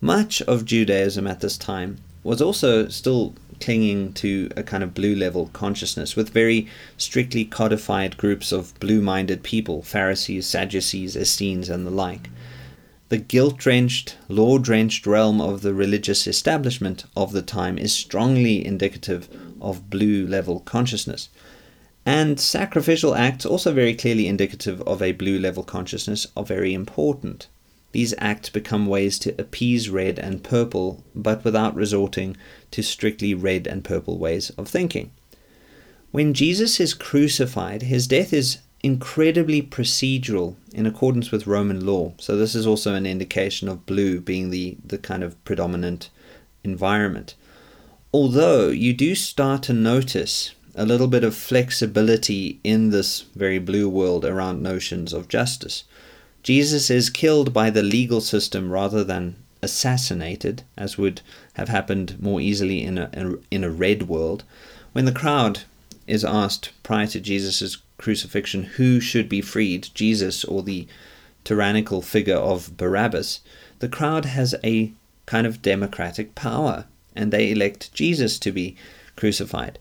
Much 0.00 0.42
of 0.42 0.64
Judaism 0.64 1.26
at 1.26 1.40
this 1.40 1.56
time 1.56 1.98
was 2.22 2.40
also 2.40 2.88
still 2.88 3.34
clinging 3.60 4.12
to 4.12 4.50
a 4.56 4.62
kind 4.62 4.82
of 4.82 4.94
blue 4.94 5.14
level 5.14 5.48
consciousness 5.52 6.16
with 6.16 6.30
very 6.30 6.66
strictly 6.96 7.44
codified 7.44 8.16
groups 8.16 8.52
of 8.52 8.78
blue 8.80 9.00
minded 9.00 9.42
people 9.42 9.82
Pharisees, 9.82 10.46
Sadducees, 10.46 11.16
Essenes, 11.16 11.68
and 11.68 11.86
the 11.86 11.90
like. 11.90 12.28
The 13.10 13.18
guilt 13.18 13.58
drenched, 13.58 14.16
law 14.28 14.58
drenched 14.58 15.06
realm 15.06 15.40
of 15.40 15.62
the 15.62 15.74
religious 15.74 16.26
establishment 16.26 17.04
of 17.16 17.32
the 17.32 17.42
time 17.42 17.78
is 17.78 17.92
strongly 17.92 18.64
indicative 18.64 19.28
of 19.60 19.88
blue 19.90 20.26
level 20.26 20.60
consciousness. 20.60 21.28
And 22.06 22.38
sacrificial 22.38 23.14
acts, 23.14 23.46
also 23.46 23.72
very 23.72 23.94
clearly 23.94 24.26
indicative 24.26 24.82
of 24.82 25.00
a 25.00 25.12
blue 25.12 25.38
level 25.38 25.62
consciousness, 25.62 26.26
are 26.36 26.44
very 26.44 26.74
important. 26.74 27.46
These 27.92 28.14
acts 28.18 28.50
become 28.50 28.86
ways 28.86 29.18
to 29.20 29.40
appease 29.40 29.88
red 29.88 30.18
and 30.18 30.42
purple, 30.42 31.02
but 31.14 31.44
without 31.44 31.74
resorting 31.74 32.36
to 32.72 32.82
strictly 32.82 33.34
red 33.34 33.66
and 33.66 33.84
purple 33.84 34.18
ways 34.18 34.50
of 34.50 34.68
thinking. 34.68 35.12
When 36.10 36.34
Jesus 36.34 36.78
is 36.80 36.92
crucified, 36.92 37.82
his 37.82 38.06
death 38.06 38.32
is 38.32 38.58
incredibly 38.82 39.62
procedural 39.62 40.56
in 40.72 40.86
accordance 40.86 41.30
with 41.30 41.46
Roman 41.46 41.86
law. 41.86 42.12
So, 42.18 42.36
this 42.36 42.54
is 42.54 42.66
also 42.66 42.94
an 42.94 43.06
indication 43.06 43.68
of 43.68 43.86
blue 43.86 44.20
being 44.20 44.50
the, 44.50 44.76
the 44.84 44.98
kind 44.98 45.22
of 45.22 45.42
predominant 45.44 46.10
environment. 46.64 47.34
Although 48.12 48.68
you 48.68 48.92
do 48.92 49.14
start 49.14 49.62
to 49.64 49.72
notice 49.72 50.52
a 50.76 50.84
little 50.84 51.06
bit 51.06 51.22
of 51.22 51.36
flexibility 51.36 52.58
in 52.64 52.90
this 52.90 53.22
very 53.36 53.58
blue 53.58 53.88
world 53.88 54.24
around 54.24 54.62
notions 54.62 55.12
of 55.12 55.28
justice. 55.28 55.84
Jesus 56.42 56.90
is 56.90 57.10
killed 57.10 57.52
by 57.52 57.70
the 57.70 57.82
legal 57.82 58.20
system 58.20 58.70
rather 58.70 59.04
than 59.04 59.36
assassinated, 59.62 60.62
as 60.76 60.98
would 60.98 61.20
have 61.54 61.68
happened 61.68 62.20
more 62.20 62.40
easily 62.40 62.82
in 62.82 62.98
a, 62.98 63.36
in 63.50 63.64
a 63.64 63.70
red 63.70 64.08
world. 64.08 64.42
When 64.92 65.04
the 65.04 65.12
crowd 65.12 65.60
is 66.06 66.24
asked 66.24 66.70
prior 66.82 67.06
to 67.06 67.20
Jesus' 67.20 67.78
crucifixion 67.96 68.64
who 68.64 69.00
should 69.00 69.28
be 69.28 69.40
freed, 69.40 69.88
Jesus 69.94 70.44
or 70.44 70.62
the 70.62 70.86
tyrannical 71.44 72.02
figure 72.02 72.36
of 72.36 72.76
Barabbas, 72.76 73.40
the 73.78 73.88
crowd 73.88 74.24
has 74.24 74.54
a 74.64 74.92
kind 75.24 75.46
of 75.46 75.62
democratic 75.62 76.34
power, 76.34 76.84
and 77.14 77.32
they 77.32 77.50
elect 77.50 77.94
Jesus 77.94 78.38
to 78.40 78.50
be 78.50 78.76
crucified 79.16 79.78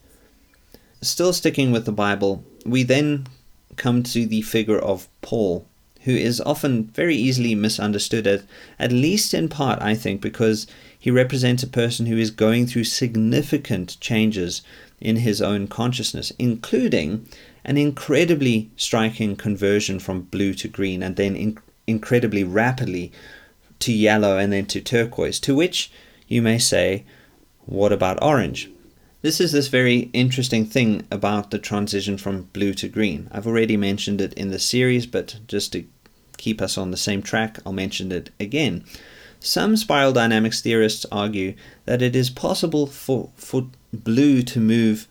still 1.10 1.34
sticking 1.34 1.72
with 1.72 1.86
the 1.86 1.92
Bible, 1.92 2.44
we 2.66 2.84
then 2.84 3.28
come 3.76 4.04
to 4.04 4.26
the 4.26 4.42
figure 4.42 4.80
of 4.80 5.08
Paul, 5.22 5.66
who 6.02 6.12
is 6.12 6.42
often 6.42 6.86
very 6.86 7.16
easily 7.16 7.56
misunderstood, 7.56 8.28
at, 8.28 8.44
at 8.78 8.92
least 8.92 9.34
in 9.34 9.50
part, 9.50 9.82
I 9.82 9.96
think, 9.96 10.22
because 10.22 10.68
he 10.98 11.12
represents 11.12 11.64
a 11.64 11.68
person 11.68 12.06
who 12.06 12.18
is 12.18 12.32
going 12.32 12.68
through 12.68 12.86
significant 12.86 14.00
changes 14.00 14.62
in 15.00 15.18
his 15.18 15.42
own 15.42 15.68
consciousness, 15.68 16.32
including 16.40 17.28
an 17.66 17.78
incredibly 17.78 18.72
striking 18.76 19.36
conversion 19.36 20.00
from 20.00 20.22
blue 20.22 20.54
to 20.54 20.68
green 20.68 21.02
and 21.02 21.16
then 21.16 21.36
in, 21.36 21.58
incredibly 21.88 22.44
rapidly 22.44 23.12
to 23.80 23.92
yellow 23.92 24.38
and 24.38 24.54
then 24.54 24.66
to 24.66 24.82
turquoise, 24.82 25.40
to 25.42 25.56
which 25.56 25.92
you 26.28 26.42
may 26.42 26.58
say, 26.58 27.04
what 27.66 27.92
about 27.92 28.22
orange? 28.22 28.70
This 29.24 29.40
is 29.40 29.54
this 29.54 29.70
very 29.70 30.10
interesting 30.12 30.66
thing 30.66 31.08
about 31.10 31.50
the 31.50 31.58
transition 31.58 32.18
from 32.18 32.50
blue 32.52 32.74
to 32.74 32.90
green. 32.90 33.30
I've 33.32 33.48
already 33.48 33.78
mentioned 33.78 34.20
it 34.20 34.34
in 34.34 34.52
the 34.52 34.60
series, 34.60 35.06
but 35.06 35.40
just 35.48 35.72
to 35.72 35.86
keep 36.36 36.62
us 36.62 36.78
on 36.78 36.92
the 36.92 36.98
same 36.98 37.22
track, 37.22 37.58
I'll 37.66 37.72
mention 37.72 38.12
it 38.12 38.32
again. 38.38 38.84
Some 39.40 39.78
spiral 39.78 40.12
dynamics 40.12 40.60
theorists 40.60 41.06
argue 41.10 41.54
that 41.86 42.02
it 42.02 42.18
is 42.18 42.30
possible 42.30 42.86
for, 42.86 43.30
for 43.38 43.68
blue 43.94 44.42
to 44.42 44.60
move 44.60 45.08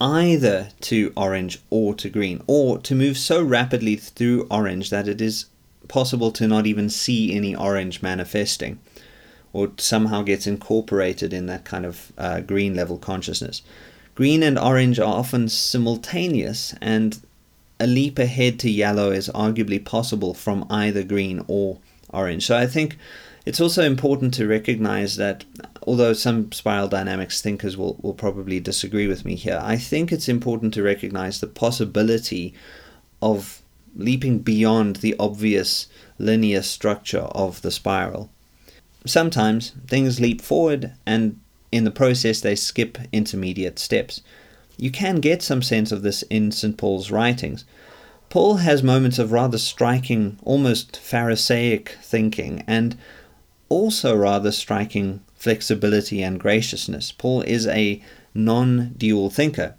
either 0.00 0.68
to 0.82 1.12
orange 1.16 1.58
or 1.68 1.94
to 1.94 2.08
green, 2.08 2.40
or 2.46 2.78
to 2.78 2.94
move 2.94 3.18
so 3.18 3.42
rapidly 3.42 3.96
through 3.96 4.46
orange 4.52 4.90
that 4.90 5.08
it 5.08 5.20
is 5.20 5.46
possible 5.88 6.30
to 6.30 6.46
not 6.46 6.68
even 6.68 6.88
see 6.88 7.34
any 7.34 7.56
orange 7.56 8.02
manifesting 8.02 8.78
or 9.52 9.70
somehow 9.78 10.22
gets 10.22 10.46
incorporated 10.46 11.32
in 11.32 11.46
that 11.46 11.64
kind 11.64 11.86
of 11.86 12.12
uh, 12.18 12.40
green 12.40 12.74
level 12.74 12.98
consciousness. 12.98 13.62
Green 14.14 14.42
and 14.42 14.58
orange 14.58 14.98
are 14.98 15.14
often 15.14 15.48
simultaneous, 15.48 16.74
and 16.80 17.20
a 17.80 17.86
leap 17.86 18.18
ahead 18.18 18.58
to 18.60 18.70
yellow 18.70 19.10
is 19.10 19.28
arguably 19.28 19.82
possible 19.84 20.34
from 20.34 20.66
either 20.68 21.02
green 21.02 21.44
or 21.46 21.78
orange. 22.10 22.46
So 22.46 22.56
I 22.56 22.66
think 22.66 22.96
it's 23.46 23.60
also 23.60 23.82
important 23.82 24.34
to 24.34 24.46
recognize 24.46 25.16
that 25.16 25.44
although 25.86 26.12
some 26.12 26.52
spiral 26.52 26.88
dynamics 26.88 27.40
thinkers 27.40 27.76
will, 27.76 27.96
will 28.02 28.14
probably 28.14 28.60
disagree 28.60 29.06
with 29.06 29.24
me 29.24 29.36
here, 29.36 29.60
I 29.62 29.76
think 29.76 30.12
it's 30.12 30.28
important 30.28 30.74
to 30.74 30.82
recognize 30.82 31.40
the 31.40 31.46
possibility 31.46 32.54
of 33.22 33.62
leaping 33.96 34.40
beyond 34.40 34.96
the 34.96 35.16
obvious 35.18 35.86
linear 36.18 36.62
structure 36.62 37.20
of 37.32 37.62
the 37.62 37.70
spiral 37.70 38.30
sometimes 39.06 39.72
things 39.86 40.20
leap 40.20 40.40
forward 40.40 40.92
and 41.06 41.38
in 41.70 41.84
the 41.84 41.90
process 41.90 42.40
they 42.40 42.54
skip 42.54 42.98
intermediate 43.12 43.78
steps. 43.78 44.22
You 44.76 44.90
can 44.90 45.16
get 45.16 45.42
some 45.42 45.62
sense 45.62 45.92
of 45.92 46.02
this 46.02 46.22
in 46.22 46.52
St. 46.52 46.76
Paul's 46.76 47.10
writings. 47.10 47.64
Paul 48.30 48.56
has 48.56 48.82
moments 48.82 49.18
of 49.18 49.32
rather 49.32 49.58
striking, 49.58 50.38
almost 50.42 50.98
Pharisaic 50.98 51.96
thinking, 52.02 52.62
and 52.66 52.96
also 53.68 54.14
rather 54.14 54.52
striking 54.52 55.20
flexibility 55.34 56.22
and 56.22 56.38
graciousness. 56.38 57.10
Paul 57.12 57.42
is 57.42 57.66
a 57.66 58.02
non 58.34 58.94
dual 58.96 59.30
thinker. 59.30 59.74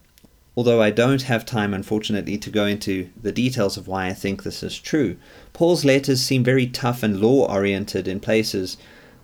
Although 0.58 0.82
I 0.82 0.90
don't 0.90 1.22
have 1.22 1.46
time, 1.46 1.74
unfortunately, 1.74 2.38
to 2.40 2.50
go 2.50 2.66
into 2.66 3.10
the 3.22 3.32
details 3.32 3.78
of 3.78 3.88
why 3.88 4.08
I 4.08 4.14
think 4.14 4.44
this 4.44 4.62
is 4.64 4.78
true, 4.78 5.16
Paul's 5.54 5.86
letters 5.86 6.22
seem 6.22 6.44
very 6.44 6.68
tough 6.68 7.04
and 7.04 7.22
law 7.22 7.48
oriented 7.50 8.08
in 8.08 8.20
places 8.20 8.76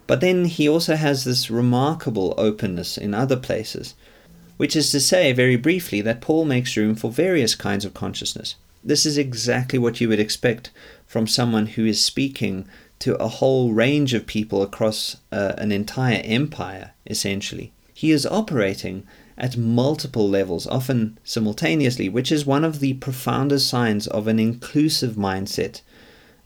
but 0.08 0.22
then 0.22 0.46
he 0.46 0.70
also 0.70 0.96
has 0.96 1.24
this 1.24 1.50
remarkable 1.50 2.34
openness 2.38 2.98
in 2.98 3.14
other 3.14 3.36
places, 3.36 3.96
which 4.58 4.76
is 4.76 4.92
to 4.92 5.00
say, 5.00 5.34
very 5.34 5.56
briefly, 5.56 6.02
that 6.02 6.22
Paul 6.22 6.46
makes 6.46 6.78
room 6.78 6.96
for 6.96 7.12
various 7.12 7.56
kinds 7.56 7.86
of 7.86 7.94
consciousness. 7.94 8.56
This 8.84 9.06
is 9.06 9.18
exactly 9.18 9.80
what 9.80 10.00
you 10.00 10.08
would 10.10 10.20
expect 10.20 10.72
from 11.08 11.28
someone 11.28 11.66
who 11.66 11.86
is 11.86 12.04
speaking 12.04 12.68
to 13.00 13.16
a 13.16 13.28
whole 13.28 13.74
range 13.74 14.14
of 14.14 14.28
people 14.28 14.62
across 14.62 15.18
uh, 15.32 15.54
an 15.58 15.72
entire 15.72 16.22
empire, 16.24 16.92
essentially. 17.08 17.72
he 17.96 18.12
is 18.12 18.26
operating 18.26 19.08
at 19.38 19.56
multiple 19.58 20.30
levels, 20.30 20.68
often 20.68 21.18
simultaneously, 21.24 22.10
which 22.10 22.30
is 22.30 22.46
one 22.46 22.66
of 22.66 22.80
the 22.82 22.94
profoundest 22.96 23.68
signs 23.70 24.06
of 24.08 24.28
an 24.28 24.38
inclusive 24.38 25.14
mindset 25.14 25.82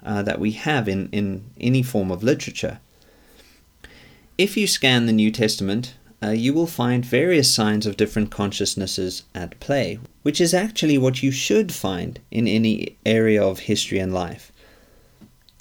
uh, 0.05 0.21
that 0.21 0.39
we 0.39 0.51
have 0.51 0.87
in, 0.87 1.09
in 1.11 1.43
any 1.59 1.81
form 1.81 2.11
of 2.11 2.23
literature. 2.23 2.79
If 4.39 4.55
you 4.55 4.67
scan 4.67 5.05
the 5.05 5.11
New 5.11 5.31
Testament, 5.31 5.95
uh, 6.23 6.29
you 6.29 6.53
will 6.53 6.65
find 6.65 7.03
various 7.03 7.53
signs 7.53 7.85
of 7.85 7.97
different 7.97 8.31
consciousnesses 8.31 9.23
at 9.35 9.59
play, 9.59 9.99
which 10.23 10.39
is 10.39 10.53
actually 10.53 10.97
what 10.97 11.21
you 11.21 11.29
should 11.29 11.73
find 11.73 12.21
in 12.31 12.47
any 12.47 12.95
area 13.05 13.43
of 13.43 13.59
history 13.59 13.99
and 13.99 14.13
life. 14.13 14.53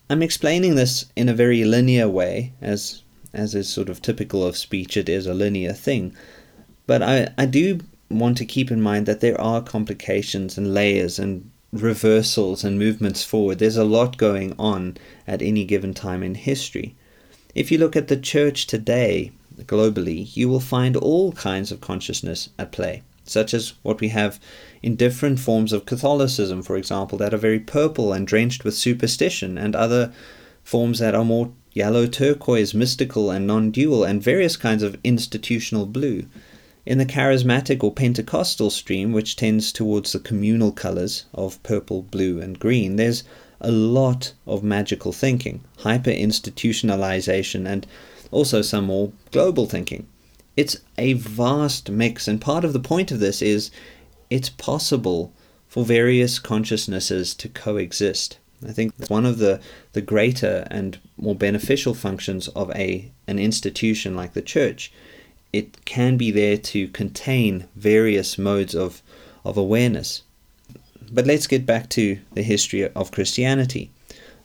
I'm 0.09 0.23
explaining 0.23 0.77
this 0.77 1.07
in 1.17 1.29
a 1.29 1.35
very 1.35 1.65
linear 1.65 2.09
way, 2.09 2.53
as 2.61 3.03
as 3.33 3.53
is 3.53 3.69
sort 3.69 3.89
of 3.89 4.01
typical 4.01 4.47
of 4.47 4.57
speech, 4.57 4.97
it 4.97 5.09
is 5.09 5.27
a 5.27 5.35
linear 5.35 5.73
thing. 5.73 6.15
But 6.87 7.03
I, 7.03 7.31
I 7.37 7.47
do 7.47 7.81
want 8.09 8.39
to 8.39 8.47
keep 8.47 8.71
in 8.71 8.81
mind 8.81 9.07
that 9.07 9.21
there 9.21 9.41
are 9.41 9.61
complications 9.61 10.57
and 10.57 10.73
layers 10.73 11.19
and 11.19 11.51
reversals 11.73 12.63
and 12.63 12.79
movements 12.79 13.25
forward. 13.25 13.59
There's 13.59 13.77
a 13.77 13.83
lot 13.83 14.19
going 14.19 14.55
on 14.57 14.99
at 15.27 15.43
any 15.43 15.65
given 15.65 15.95
time 15.95 16.23
in 16.23 16.37
history. 16.37 16.95
If 17.55 17.73
you 17.73 17.79
look 17.79 17.97
at 17.97 18.09
the 18.09 18.17
church 18.17 18.67
today, 18.67 19.33
globally, 19.65 20.37
you 20.37 20.49
will 20.49 20.61
find 20.61 20.97
all 20.97 21.33
kinds 21.33 21.73
of 21.73 21.81
consciousness 21.81 22.51
at 22.59 22.73
play, 22.73 23.03
such 23.25 23.55
as 23.55 23.73
what 23.83 24.01
we 24.01 24.09
have 24.09 24.39
in 24.83 24.97
different 24.97 25.41
forms 25.41 25.73
of 25.73 25.87
Catholicism, 25.87 26.63
for 26.63 26.77
example, 26.77 27.19
that 27.19 27.33
are 27.33 27.39
very 27.39 27.59
purple 27.59 28.13
and 28.13 28.27
drenched 28.27 28.65
with 28.65 28.77
superstition, 28.77 29.57
and 29.57 29.75
other 29.75 30.13
forms 30.63 30.99
that 30.99 31.15
are 31.15 31.25
more 31.25 31.51
yellow 31.73 32.07
turquoise, 32.07 32.75
mystical 32.75 33.31
and 33.31 33.47
non 33.47 33.71
dual, 33.71 34.05
and 34.05 34.23
various 34.23 34.57
kinds 34.57 34.83
of 34.83 34.99
institutional 35.03 35.87
blue. 35.87 36.27
In 36.85 36.99
the 36.99 37.07
charismatic 37.07 37.83
or 37.83 37.93
Pentecostal 37.93 38.71
stream, 38.71 39.13
which 39.13 39.37
tends 39.37 39.73
towards 39.73 40.13
the 40.13 40.19
communal 40.19 40.73
colors 40.73 41.25
of 41.35 41.63
purple, 41.63 42.03
blue, 42.03 42.41
and 42.41 42.59
green, 42.59 42.97
there's 42.97 43.25
a 43.61 43.71
lot 43.71 44.33
of 44.47 44.63
magical 44.63 45.13
thinking, 45.13 45.63
hyper 45.79 46.11
institutionalization, 46.11 47.67
and 47.67 47.87
also 48.31 48.63
some 48.63 48.85
more 48.85 49.13
global 49.33 49.67
thinking. 49.67 50.07
It's 50.57 50.77
a 50.97 51.13
vast 51.15 51.91
mix, 51.91 52.29
and 52.29 52.41
part 52.41 52.65
of 52.65 52.73
the 52.73 52.81
point 52.81 53.11
of 53.11 53.21
this 53.21 53.43
is 53.43 53.71
it's 54.31 54.49
possible 54.49 55.33
for 55.69 55.85
various 55.85 56.39
consciousnesses 56.39 57.35
to 57.35 57.49
coexist. 57.49 58.39
I 58.67 58.73
think 58.73 58.93
one 59.09 59.25
of 59.25 59.39
the, 59.39 59.61
the 59.93 60.01
greater 60.01 60.67
and 60.71 60.99
more 61.17 61.35
beneficial 61.35 61.95
functions 61.95 62.49
of 62.49 62.71
a 62.73 63.13
an 63.27 63.39
institution 63.39 64.17
like 64.17 64.33
the 64.33 64.43
church 64.43 64.91
it 65.53 65.85
can 65.85 66.17
be 66.17 66.31
there 66.31 66.59
to 66.59 66.89
contain 66.89 67.69
various 67.75 68.37
modes 68.37 68.75
of, 68.75 69.03
of 69.45 69.57
awareness. 69.57 70.23
But 71.11 71.27
let's 71.27 71.47
get 71.47 71.65
back 71.65 71.89
to 71.91 72.19
the 72.33 72.43
history 72.43 72.87
of 72.87 73.13
Christianity. 73.13 73.91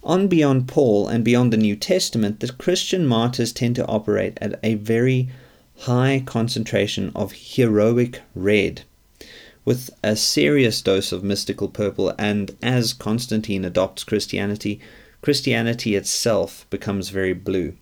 On 0.03 0.27
beyond 0.27 0.67
Paul 0.67 1.07
and 1.07 1.23
beyond 1.23 1.51
the 1.51 1.57
New 1.57 1.75
Testament, 1.75 2.39
the 2.39 2.51
Christian 2.51 3.05
martyrs 3.05 3.53
tend 3.53 3.75
to 3.77 3.85
operate 3.85 4.37
at 4.41 4.59
a 4.63 4.75
very 4.75 5.29
high 5.79 6.21
concentration 6.25 7.11
of 7.15 7.33
heroic 7.33 8.21
red, 8.35 8.83
with 9.65 9.89
a 10.03 10.15
serious 10.15 10.81
dose 10.81 11.11
of 11.11 11.23
mystical 11.23 11.67
purple, 11.67 12.13
and 12.17 12.55
as 12.61 12.93
Constantine 12.93 13.65
adopts 13.65 14.03
Christianity, 14.03 14.79
Christianity 15.21 15.95
itself 15.95 16.65
becomes 16.69 17.09
very 17.09 17.33
blue, 17.33 17.75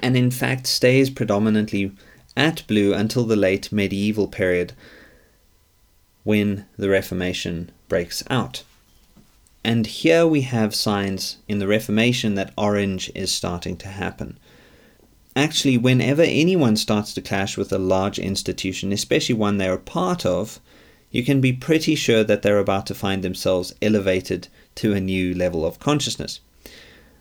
and 0.00 0.16
in 0.16 0.30
fact 0.30 0.66
stays 0.66 1.10
predominantly 1.10 1.92
at 2.36 2.66
blue 2.66 2.94
until 2.94 3.24
the 3.24 3.36
late 3.36 3.72
medieval 3.72 4.28
period 4.28 4.72
when 6.22 6.66
the 6.76 6.88
Reformation 6.88 7.70
breaks 7.88 8.22
out. 8.30 8.62
And 9.64 9.86
here 9.86 10.26
we 10.26 10.42
have 10.42 10.74
signs 10.74 11.38
in 11.48 11.58
the 11.58 11.66
Reformation 11.66 12.34
that 12.36 12.52
orange 12.56 13.10
is 13.14 13.32
starting 13.32 13.76
to 13.78 13.88
happen. 13.88 14.38
Actually, 15.34 15.76
whenever 15.76 16.22
anyone 16.22 16.76
starts 16.76 17.12
to 17.14 17.20
clash 17.20 17.56
with 17.56 17.72
a 17.72 17.78
large 17.78 18.18
institution, 18.18 18.92
especially 18.92 19.34
one 19.34 19.58
they're 19.58 19.74
a 19.74 19.78
part 19.78 20.24
of, 20.24 20.60
you 21.10 21.24
can 21.24 21.40
be 21.40 21.52
pretty 21.52 21.94
sure 21.94 22.24
that 22.24 22.42
they're 22.42 22.58
about 22.58 22.86
to 22.86 22.94
find 22.94 23.22
themselves 23.22 23.74
elevated 23.82 24.48
to 24.76 24.92
a 24.92 25.00
new 25.00 25.34
level 25.34 25.64
of 25.66 25.78
consciousness. 25.78 26.40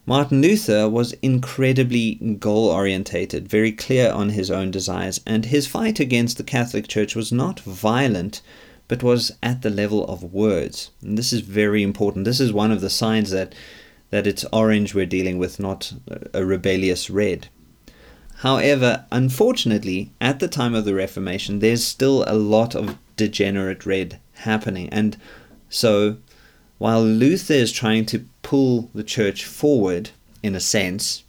Martin 0.05 0.41
Luther 0.41 0.87
was 0.87 1.13
incredibly 1.21 2.15
goal 2.39 2.67
orientated, 2.69 3.47
very 3.47 3.71
clear 3.71 4.11
on 4.11 4.29
his 4.29 4.51
own 4.51 4.69
desires, 4.69 5.19
and 5.25 5.45
his 5.45 5.65
fight 5.65 5.99
against 5.99 6.37
the 6.37 6.43
Catholic 6.43 6.87
Church 6.87 7.15
was 7.15 7.31
not 7.31 7.59
violent, 7.61 8.41
but 8.87 9.03
was 9.03 9.31
at 9.41 9.61
the 9.61 9.69
level 9.69 10.05
of 10.05 10.33
words. 10.33 10.91
And 11.01 11.17
this 11.17 11.33
is 11.33 11.41
very 11.41 11.81
important. 11.81 12.25
This 12.25 12.39
is 12.39 12.53
one 12.53 12.71
of 12.71 12.81
the 12.81 12.89
signs 12.89 13.31
that 13.31 13.53
that 14.11 14.27
it's 14.27 14.45
orange 14.53 14.93
we're 14.93 15.05
dealing 15.05 15.39
with, 15.39 15.59
not 15.59 15.91
a 16.33 16.45
rebellious 16.45 17.09
red. 17.09 17.47
However, 18.37 19.05
unfortunately, 19.11 20.11
at 20.21 20.39
the 20.39 20.47
time 20.47 20.75
of 20.75 20.85
the 20.85 20.93
Reformation, 20.93 21.59
there's 21.59 21.83
still 21.83 22.23
a 22.27 22.35
lot 22.35 22.75
of 22.75 22.97
degenerate 23.17 23.85
red 23.85 24.19
happening, 24.33 24.89
and 24.89 25.17
so 25.69 26.17
while 26.77 27.03
Luther 27.03 27.53
is 27.53 27.71
trying 27.71 28.05
to 28.07 28.25
pull 28.43 28.89
the 28.93 29.03
church 29.03 29.45
forward 29.45 30.11
in 30.43 30.55
a 30.55 30.59
sense, 30.59 31.23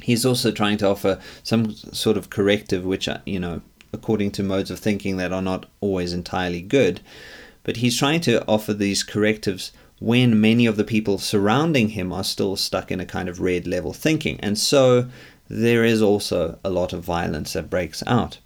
he's 0.00 0.24
also 0.24 0.50
trying 0.50 0.76
to 0.78 0.88
offer 0.88 1.18
some 1.42 1.72
sort 1.72 2.16
of 2.16 2.30
corrective, 2.30 2.84
which, 2.84 3.08
uh, 3.08 3.18
you 3.24 3.40
know, 3.40 3.62
according 3.92 4.30
to 4.32 4.42
modes 4.42 4.70
of 4.70 4.78
thinking 4.78 5.16
that 5.16 5.32
are 5.32 5.42
not 5.42 5.66
always 5.80 6.12
entirely 6.12 6.62
good. 6.62 7.00
But 7.62 7.78
he's 7.78 7.98
trying 7.98 8.20
to 8.22 8.46
offer 8.46 8.72
these 8.72 9.02
correctives 9.02 9.72
when 9.98 10.40
many 10.40 10.66
of 10.66 10.76
the 10.76 10.84
people 10.84 11.18
surrounding 11.18 11.90
him 11.90 12.12
are 12.12 12.24
still 12.24 12.56
stuck 12.56 12.90
in 12.90 13.00
a 13.00 13.06
kind 13.06 13.28
of 13.28 13.40
red 13.40 13.66
level 13.66 13.92
thinking. 13.92 14.40
And 14.40 14.58
so 14.58 15.08
there 15.48 15.84
is 15.84 16.00
also 16.00 16.58
a 16.64 16.70
lot 16.70 16.92
of 16.92 17.04
violence 17.04 17.52
that 17.52 17.68
breaks 17.68 18.02
out. 18.06 18.38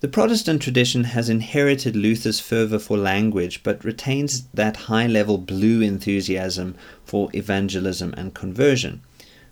The 0.00 0.08
Protestant 0.08 0.60
tradition 0.60 1.04
has 1.04 1.28
inherited 1.28 1.96
Luther's 1.96 2.40
fervor 2.40 2.78
for 2.78 2.98
language 2.98 3.62
but 3.62 3.84
retains 3.84 4.44
that 4.52 4.76
high 4.88 5.06
level 5.06 5.38
blue 5.38 5.80
enthusiasm 5.80 6.74
for 7.04 7.30
evangelism 7.32 8.12
and 8.16 8.34
conversion. 8.34 9.00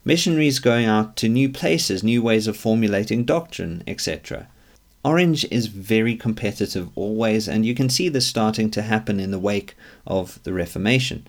Missionaries 0.04 0.58
going 0.58 0.84
out 0.84 1.16
to 1.16 1.28
new 1.28 1.48
places, 1.48 2.02
new 2.02 2.22
ways 2.22 2.46
of 2.46 2.58
formulating 2.58 3.24
doctrine, 3.24 3.82
etc. 3.86 4.48
Orange 5.04 5.44
is 5.50 5.66
very 5.66 6.16
competitive 6.16 6.88
always, 6.94 7.46
and 7.46 7.66
you 7.66 7.74
can 7.74 7.90
see 7.90 8.08
this 8.08 8.26
starting 8.26 8.70
to 8.70 8.82
happen 8.82 9.20
in 9.20 9.30
the 9.30 9.38
wake 9.38 9.76
of 10.06 10.42
the 10.44 10.52
Reformation. 10.52 11.26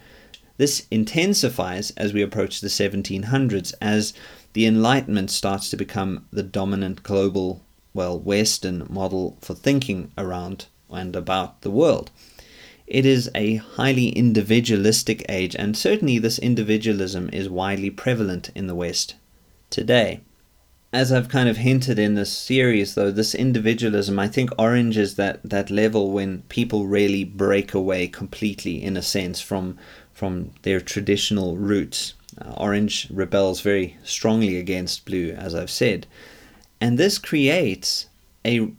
This 0.58 0.88
intensifies 0.90 1.92
as 1.98 2.14
we 2.14 2.22
approach 2.22 2.62
the 2.62 2.70
1700s 2.70 3.74
as 3.82 4.14
the 4.54 4.66
Enlightenment 4.66 5.30
starts 5.30 5.70
to 5.70 5.78
become 5.78 6.26
the 6.32 6.44
dominant 6.44 7.04
global 7.04 7.62
well, 7.94 8.20
Western 8.20 8.86
model 8.90 9.38
for 9.42 9.54
thinking 9.54 10.12
around 10.18 10.68
and 10.90 11.16
about 11.16 11.62
the 11.62 11.72
world. 11.72 12.12
It 12.88 13.06
is 13.06 13.30
a 13.34 13.56
highly 13.56 14.10
individualistic 14.10 15.26
age, 15.28 15.56
and 15.56 15.76
certainly 15.76 16.20
this 16.20 16.38
individualism 16.38 17.30
is 17.34 17.50
widely 17.50 17.90
prevalent 17.90 18.52
in 18.54 18.68
the 18.68 18.76
West 18.76 19.16
today. 19.70 20.22
As 20.96 21.12
I've 21.12 21.28
kind 21.28 21.50
of 21.50 21.58
hinted 21.58 22.00
in 22.00 22.16
this 22.16 22.32
series, 22.32 22.96
though, 22.96 23.12
this 23.12 23.36
individualism, 23.36 24.18
I 24.18 24.30
think 24.30 24.50
Orange 24.58 24.96
is 24.96 25.16
that, 25.16 25.42
that 25.44 25.70
level 25.70 26.12
when 26.12 26.44
people 26.44 26.88
really 26.88 27.26
break 27.26 27.74
away 27.74 28.08
completely, 28.08 28.82
in 28.82 28.96
a 28.96 29.02
sense, 29.02 29.42
from 29.42 29.78
from 30.14 30.52
their 30.62 30.80
traditional 30.80 31.58
roots. 31.58 32.14
Uh, 32.40 32.54
Orange 32.56 33.10
rebels 33.12 33.60
very 33.60 33.98
strongly 34.06 34.56
against 34.58 35.04
Blue, 35.04 35.32
as 35.32 35.54
I've 35.54 35.70
said. 35.70 36.08
And 36.80 36.98
this 36.98 37.18
creates 37.18 38.06
a 38.46 38.70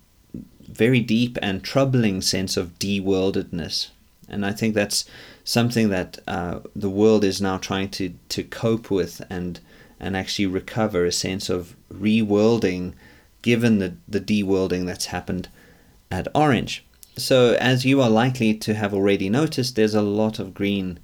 very 0.67 1.01
deep 1.01 1.37
and 1.43 1.63
troubling 1.63 2.23
sense 2.23 2.57
of 2.57 2.79
de-worldedness. 2.79 3.89
And 4.27 4.47
I 4.47 4.53
think 4.53 4.75
that's 4.75 5.05
something 5.45 5.91
that 5.91 6.19
uh, 6.27 6.61
the 6.75 6.89
world 6.89 7.25
is 7.25 7.43
now 7.43 7.59
trying 7.59 7.91
to, 7.91 8.15
to 8.31 8.43
cope 8.43 8.91
with 8.91 9.21
and 9.29 9.61
and 9.99 10.17
actually 10.17 10.47
recover 10.47 11.05
a 11.05 11.13
sense 11.13 11.49
of 11.49 11.77
reworlding 11.93 12.95
given 13.43 13.79
the, 13.79 13.97
the 14.09 14.21
de-worlding 14.21 14.87
that's 14.87 15.07
happened 15.07 15.49
at 16.11 16.29
Orange. 16.35 16.85
So 17.17 17.57
as 17.61 17.85
you 17.85 18.03
are 18.03 18.11
likely 18.11 18.55
to 18.55 18.75
have 18.75 18.93
already 18.93 19.31
noticed, 19.31 19.77
there's 19.77 19.95
a 19.95 20.03
lot 20.03 20.39
of 20.39 20.53
green 20.53 20.99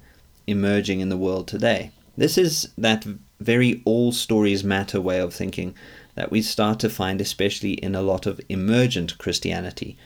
emerging 0.45 0.99
in 0.99 1.09
the 1.09 1.17
world 1.17 1.47
today. 1.47 1.91
This 2.15 2.37
is 2.37 2.69
that 2.77 3.05
very 3.39 3.81
all 3.85 4.11
stories 4.11 4.63
matter 4.63 5.01
way 5.01 5.19
of 5.19 5.33
thinking 5.33 5.73
that 6.15 6.29
we 6.29 6.41
start 6.41 6.79
to 6.79 6.89
find, 6.89 7.19
especially 7.19 7.73
in 7.73 7.95
a 7.95 8.01
lot 8.01 8.27
of 8.27 8.39
emergent 8.47 9.17
Christianity, 9.17 9.97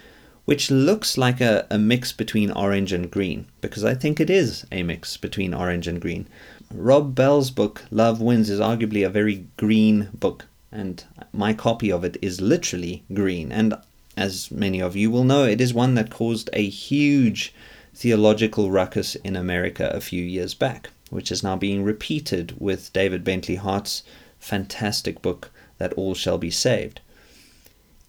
which 0.45 0.71
looks 0.71 1.17
like 1.17 1.41
a, 1.41 1.67
a 1.69 1.78
mix 1.78 2.13
between 2.13 2.52
orange 2.52 2.93
and 2.93 3.12
green, 3.12 3.47
because 3.60 3.84
I 3.84 3.93
think 3.93 4.21
it 4.21 4.30
is 4.30 4.65
a 4.71 4.84
mix 4.84 5.17
between 5.17 5.54
orange 5.54 5.88
and 5.88 6.00
green. 6.00 6.28
Rob 6.73 7.15
Bell's 7.15 7.49
book, 7.49 7.86
Love 7.91 8.19
Wins, 8.19 8.49
is 8.49 8.60
arguably 8.60 9.06
a 9.06 9.10
very 9.10 9.47
green 9.56 10.10
book, 10.13 10.47
and 10.71 11.03
my 11.32 11.53
copy 11.53 11.91
of 11.91 12.03
it 12.03 12.17
is 12.21 12.41
literally 12.41 13.03
green. 13.13 13.51
And 13.53 13.75
as 14.17 14.51
many 14.51 14.82
of 14.82 14.95
you 14.95 15.10
will 15.10 15.23
know, 15.23 15.45
it 15.45 15.62
is 15.62 15.73
one 15.73 15.95
that 15.95 16.10
caused 16.10 16.49
a 16.51 16.67
huge 16.67 17.53
theological 17.95 18.69
ruckus 18.69 19.15
in 19.15 19.36
America 19.36 19.89
a 19.93 20.01
few 20.01 20.23
years 20.23 20.53
back, 20.53 20.89
which 21.10 21.32
is 21.32 21.41
now 21.41 21.56
being 21.56 21.84
repeated 21.84 22.53
with 22.60 22.91
David 22.91 23.23
Bentley 23.23 23.56
Hart's 23.56 24.03
fantastic 24.39 25.21
book, 25.21 25.51
That 25.77 25.93
All 25.93 26.15
Shall 26.15 26.38
Be 26.38 26.51
Saved. 26.51 26.99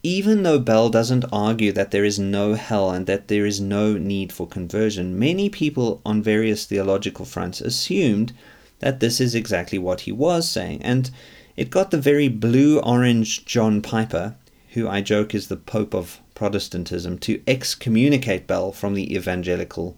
Even 0.02 0.44
though 0.44 0.60
Bell 0.60 0.90
doesn't 0.90 1.24
argue 1.32 1.72
that 1.72 1.90
there 1.90 2.04
is 2.04 2.18
no 2.18 2.54
hell 2.54 2.90
and 2.90 3.06
that 3.06 3.26
there 3.26 3.44
is 3.44 3.60
no 3.60 3.98
need 3.98 4.32
for 4.32 4.46
conversion, 4.46 5.18
many 5.18 5.48
people 5.48 6.00
on 6.06 6.22
various 6.22 6.64
theological 6.64 7.24
fronts 7.24 7.60
assumed 7.60 8.32
that 8.78 9.00
this 9.00 9.20
is 9.20 9.34
exactly 9.34 9.78
what 9.78 10.02
he 10.02 10.12
was 10.12 10.48
saying, 10.48 10.80
and 10.82 11.10
it 11.56 11.70
got 11.70 11.90
the 11.90 11.98
very 11.98 12.28
blue 12.28 12.78
orange 12.78 13.44
John 13.44 13.82
Piper, 13.82 14.36
who 14.74 14.88
I 14.88 15.00
joke 15.00 15.34
is 15.34 15.48
the 15.48 15.56
Pope 15.56 15.94
of 15.94 16.20
Protestantism, 16.34 17.18
to 17.18 17.42
excommunicate 17.48 18.46
Bell 18.46 18.70
from 18.70 18.94
the 18.94 19.12
evangelical 19.12 19.96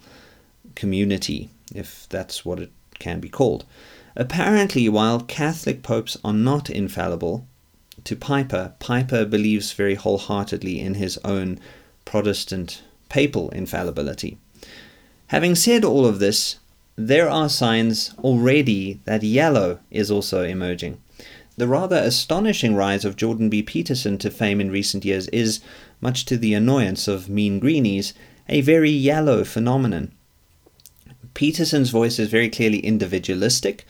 community, 0.75 1.51
if 1.75 2.07
that's 2.09 2.43
what 2.43 2.59
it 2.59 2.71
can 2.99 3.21
be 3.21 3.29
called. 3.29 3.67
Apparently, 4.17 4.89
while 4.89 5.21
Catholic 5.21 5.83
popes 5.83 6.17
are 6.25 6.33
not 6.33 6.71
infallible, 6.71 7.47
to 8.05 8.17
Piper, 8.17 8.73
Piper 8.79 9.25
believes 9.25 9.73
very 9.73 9.95
wholeheartedly 9.95 10.81
in 10.81 10.95
his 10.95 11.19
own 11.25 11.59
Protestant 12.05 12.83
papal 13.09 13.51
infallibility. 13.51 14.39
Having 15.29 15.55
said 15.57 15.85
all 15.85 16.07
of 16.07 16.19
this, 16.19 16.59
there 16.97 17.29
are 17.29 17.49
signs 17.49 18.15
already 18.19 19.01
that 19.05 19.23
yellow 19.23 19.79
is 19.91 20.11
also 20.11 20.43
emerging. 20.43 21.01
The 21.57 21.69
rather 21.69 21.97
astonishing 21.97 22.75
rise 22.75 23.05
of 23.05 23.17
Jordan 23.17 23.49
B. 23.49 23.63
Peterson 23.63 24.19
to 24.19 24.31
fame 24.31 24.61
in 24.61 24.71
recent 24.71 25.05
years 25.05 25.29
is, 25.29 25.61
much 26.01 26.25
to 26.27 26.37
the 26.37 26.55
annoyance 26.55 27.07
of 27.07 27.29
mean 27.29 27.59
greenies, 27.59 28.15
a 28.49 28.61
very 28.61 28.91
yellow 28.91 29.45
phenomenon. 29.45 30.13
Peterson's 31.35 31.91
voice 31.91 32.19
is 32.19 32.29
very 32.29 32.49
clearly 32.49 32.79
individualistic, 32.81 33.87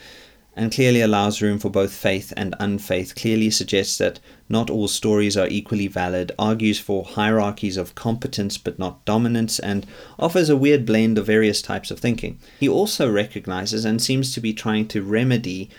and 0.56 0.72
clearly 0.72 1.00
allows 1.00 1.40
room 1.40 1.58
for 1.58 1.70
both 1.70 1.92
faith 1.92 2.32
and 2.36 2.54
unfaith, 2.58 3.14
clearly 3.14 3.50
suggests 3.50 3.98
that 3.98 4.18
not 4.48 4.68
all 4.68 4.88
stories 4.88 5.36
are 5.36 5.48
equally 5.48 5.86
valid, 5.86 6.32
argues 6.38 6.78
for 6.78 7.04
hierarchies 7.04 7.76
of 7.76 7.94
competence 7.94 8.58
but 8.58 8.78
not 8.78 9.04
dominance, 9.04 9.58
and 9.58 9.86
offers 10.18 10.48
a 10.48 10.56
weird 10.56 10.84
blend 10.84 11.16
of 11.18 11.26
various 11.26 11.62
types 11.62 11.90
of 11.90 12.00
thinking. 12.00 12.38
He 12.58 12.68
also 12.68 13.10
recognizes 13.10 13.84
and 13.84 14.02
seems 14.02 14.34
to 14.34 14.40
be 14.40 14.52
trying 14.52 14.88
to 14.88 15.02
remedy 15.02 15.70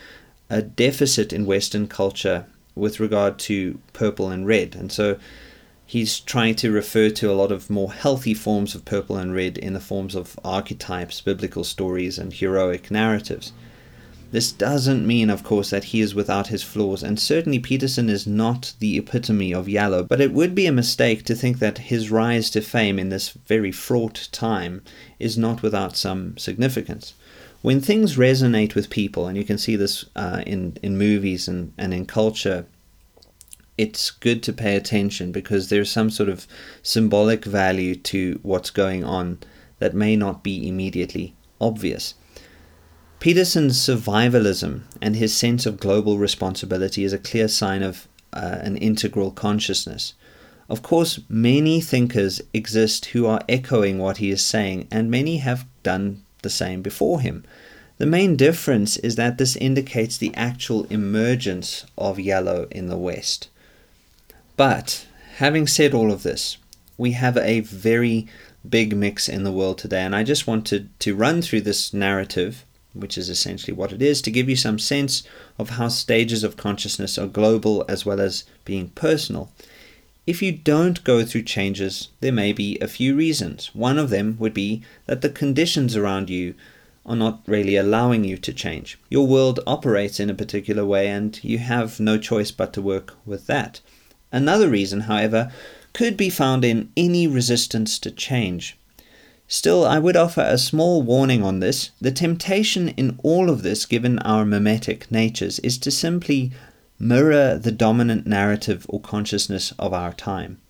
a 0.50 0.62
deficit 0.62 1.34
in 1.34 1.46
Western 1.46 1.88
culture 1.88 2.46
with 2.74 3.00
regard 3.00 3.38
to 3.40 3.80
purple 3.94 4.30
and 4.30 4.48
red, 4.48 4.76
and 4.76 4.92
so 4.92 5.18
he's 5.86 6.22
trying 6.22 6.56
to 6.56 6.72
refer 6.72 7.10
to 7.10 7.30
a 7.30 7.36
lot 7.36 7.52
of 7.52 7.70
more 7.70 7.92
healthy 7.92 8.34
forms 8.34 8.74
of 8.74 8.86
purple 8.86 9.18
and 9.18 9.36
red 9.36 9.58
in 9.58 9.74
the 9.74 9.80
forms 9.82 10.16
of 10.16 10.40
archetypes, 10.46 11.20
biblical 11.20 11.66
stories, 11.66 12.18
and 12.18 12.32
heroic 12.32 12.90
narratives. 12.90 13.52
This 14.32 14.54
doesn't 14.54 15.06
mean, 15.06 15.30
of 15.30 15.44
course, 15.44 15.72
that 15.72 15.86
he 15.86 16.00
is 16.00 16.15
without 16.15 16.48
his 16.48 16.63
flaws, 16.63 17.04
and 17.04 17.20
certainly 17.20 17.60
Peterson 17.60 18.10
is 18.10 18.26
not 18.26 18.74
the 18.80 18.98
epitome 18.98 19.54
of 19.54 19.67
yellow, 19.67 20.04
but 20.04 20.22
it 20.22 20.32
would 20.32 20.56
be 20.56 20.65
a 20.65 20.72
mistake 20.72 21.26
to 21.26 21.36
think 21.36 21.60
that 21.60 21.89
his 21.89 22.10
rise 22.10 22.50
to 22.52 22.62
fame 22.62 22.98
in 22.98 23.10
this 23.10 23.30
very 23.30 23.74
fraught 23.74 24.30
time 24.32 24.82
is 25.20 25.38
not 25.38 25.62
without 25.62 25.98
some 25.98 26.38
significance. 26.38 27.13
When 27.62 27.82
things 27.82 28.15
resonate 28.15 28.74
with 28.74 28.89
people, 28.89 29.28
and 29.28 29.38
you 29.38 29.44
can 29.44 29.58
see 29.58 29.76
this 29.76 30.06
uh, 30.15 30.44
in, 30.48 30.78
in 30.82 30.98
movies 30.98 31.50
and, 31.50 31.74
and 31.78 31.94
in 31.94 32.06
culture, 32.06 32.65
it's 33.78 34.12
good 34.12 34.41
to 34.44 34.54
pay 34.54 34.78
attention 34.78 35.34
because 35.34 35.67
there's 35.67 35.91
some 35.91 36.10
sort 36.10 36.30
of 36.30 36.48
symbolic 36.82 37.44
value 37.44 37.96
to 37.96 38.39
what's 38.44 38.70
going 38.70 39.04
on 39.04 39.39
that 39.80 39.94
may 39.94 40.15
not 40.15 40.41
be 40.41 40.67
immediately 40.67 41.36
obvious. 41.60 42.13
Peterson's 43.22 43.78
survivalism 43.78 44.82
and 45.00 45.16
his 45.16 45.32
sense 45.32 45.68
of 45.68 45.80
global 45.80 46.18
responsibility 46.18 47.04
is 47.04 47.14
a 47.14 47.20
clear 47.20 47.48
sign 47.48 47.84
of 47.84 48.08
uh, 48.34 48.58
an 48.62 48.76
integral 48.78 49.30
consciousness. 49.30 50.16
Of 50.68 50.82
course, 50.82 51.20
many 51.30 51.82
thinkers 51.82 52.42
exist 52.52 53.06
who 53.06 53.28
are 53.28 53.44
echoing 53.48 54.00
what 54.00 54.18
he 54.18 54.32
is 54.32 54.44
saying, 54.44 54.88
and 54.90 55.12
many 55.12 55.38
have 55.38 55.68
done 55.84 56.24
the 56.42 56.50
same 56.50 56.82
before 56.82 57.22
him. 57.22 57.44
The 58.00 58.08
main 58.08 58.38
difference 58.38 58.98
is 58.98 59.18
that 59.18 59.38
this 59.38 59.56
indicates 59.56 60.18
the 60.18 60.34
actual 60.34 60.86
emergence 60.86 61.86
of 62.00 62.20
yellow 62.20 62.68
in 62.72 62.88
the 62.88 62.98
West. 62.98 63.50
But, 64.58 65.06
having 65.36 65.68
said 65.68 65.94
all 65.94 66.12
of 66.12 66.24
this, 66.24 66.58
we 66.98 67.12
have 67.12 67.38
a 67.38 67.60
very 67.60 68.28
big 68.68 68.98
mix 68.98 69.30
in 69.30 69.44
the 69.44 69.52
world 69.52 69.78
today, 69.78 70.02
and 70.02 70.16
I 70.16 70.24
just 70.24 70.48
wanted 70.48 70.90
to 71.02 71.14
run 71.14 71.44
through 71.44 71.62
this 71.62 71.94
narrative 71.94 72.66
which 72.93 73.17
is 73.17 73.30
essentially 73.30 73.73
what 73.73 73.91
it 73.91 74.01
is, 74.01 74.21
to 74.21 74.32
give 74.32 74.49
you 74.49 74.56
some 74.56 74.80
sense 74.80 75.23
of 75.58 75.71
how 75.71 75.88
stages 75.88 76.43
of 76.43 76.58
consciousness 76.58 77.17
are 77.17 77.27
global 77.27 77.86
as 77.88 78.06
well 78.06 78.19
as 78.19 78.43
being 78.65 78.89
personal. 78.89 79.51
If 80.27 80.41
you 80.41 80.51
don't 80.51 81.04
go 81.04 81.25
through 81.25 81.43
changes, 81.43 82.10
there 82.19 82.32
may 82.32 82.54
be 82.54 82.77
a 82.80 82.88
few 82.88 83.15
reasons. 83.15 83.71
One 83.73 83.97
of 83.97 84.10
them 84.10 84.36
would 84.39 84.54
be 84.54 84.84
that 85.08 85.21
the 85.21 85.30
conditions 85.30 85.95
around 85.95 86.30
you 86.30 86.54
are 87.06 87.15
not 87.15 87.41
really 87.47 87.75
allowing 87.75 88.23
you 88.23 88.38
to 88.38 88.54
change. 88.54 88.99
Your 89.10 89.25
world 89.25 89.60
operates 89.65 90.19
in 90.19 90.30
a 90.30 90.36
particular 90.36 90.86
way 90.86 91.08
and 91.08 91.43
you 91.43 91.58
have 91.58 91.99
no 91.99 92.17
choice 92.17 92.51
but 92.51 92.73
to 92.73 92.82
work 92.82 93.15
with 93.25 93.47
that. 93.47 93.82
Another 94.32 94.69
reason, 94.69 95.01
however, 95.01 95.51
could 95.93 96.15
be 96.15 96.30
found 96.30 96.63
in 96.63 96.91
any 96.95 97.27
resistance 97.27 97.97
to 97.99 98.12
change. 98.12 98.77
Still, 99.54 99.86
I 99.86 100.00
would 100.00 100.16
offer 100.16 100.40
a 100.40 100.58
small 100.58 101.02
warning 101.02 101.44
on 101.44 101.60
this. 101.60 101.92
The 102.00 102.10
temptation 102.10 102.88
in 102.88 103.20
all 103.22 103.50
of 103.50 103.64
this, 103.64 103.86
given 103.86 104.18
our 104.20 104.46
mimetic 104.46 105.12
natures, 105.12 105.60
is 105.60 105.78
to 105.80 105.92
simply 105.92 106.54
mirror 106.98 107.58
the 107.58 107.74
dominant 107.74 108.26
narrative 108.26 108.86
or 108.88 109.02
consciousness 109.02 109.74
of 109.78 109.92
our 109.92 110.14
time, 110.14 110.62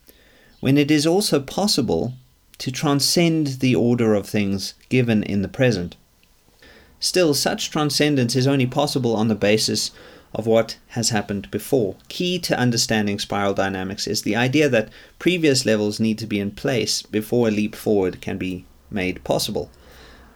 when 0.62 0.80
it 0.80 0.89
is 0.89 1.06
also 1.06 1.39
possible 1.39 2.13
to 2.58 2.72
transcend 2.72 3.60
the 3.60 3.76
order 3.76 4.15
of 4.15 4.28
things 4.28 4.74
given 4.89 5.22
in 5.22 5.44
the 5.44 5.48
present. 5.48 5.96
Still, 7.00 7.36
such 7.36 7.70
transcendence 7.70 8.36
is 8.36 8.48
only 8.48 8.65
possible 8.65 9.15
on 9.15 9.28
the 9.28 9.36
basis 9.36 9.91
of 10.34 10.48
what 10.48 10.80
has 10.88 11.12
happened 11.12 11.52
before. 11.52 11.98
Key 12.08 12.39
to 12.39 12.58
understanding 12.58 13.20
spiral 13.20 13.54
dynamics 13.54 14.08
is 14.08 14.24
the 14.24 14.36
idea 14.36 14.67
that 14.70 14.89
previous 15.20 15.67
levels 15.67 16.00
need 16.00 16.17
to 16.17 16.26
be 16.26 16.39
in 16.39 16.50
place 16.50 17.04
before 17.04 17.48
a 17.48 17.52
leap 17.52 17.76
forward 17.76 18.22
can 18.22 18.39
be 18.39 18.65
made 18.91 19.23
possible. 19.23 19.71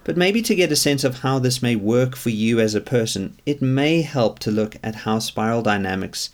But 0.04 0.18
maybe 0.18 0.42
to 0.44 0.56
get 0.56 0.72
a 0.72 0.76
sense 0.76 1.04
of 1.04 1.20
how 1.20 1.40
this 1.40 1.62
may 1.62 1.76
work 1.76 2.16
for 2.16 2.30
you 2.30 2.60
as 2.60 2.76
a 2.76 2.82
person, 2.82 3.38
it 3.46 3.62
may 3.62 4.02
help 4.02 4.40
to 4.40 4.52
look 4.52 4.78
at 4.84 4.96
how 4.96 5.20
spiral 5.20 5.64
dynamics 5.64 6.30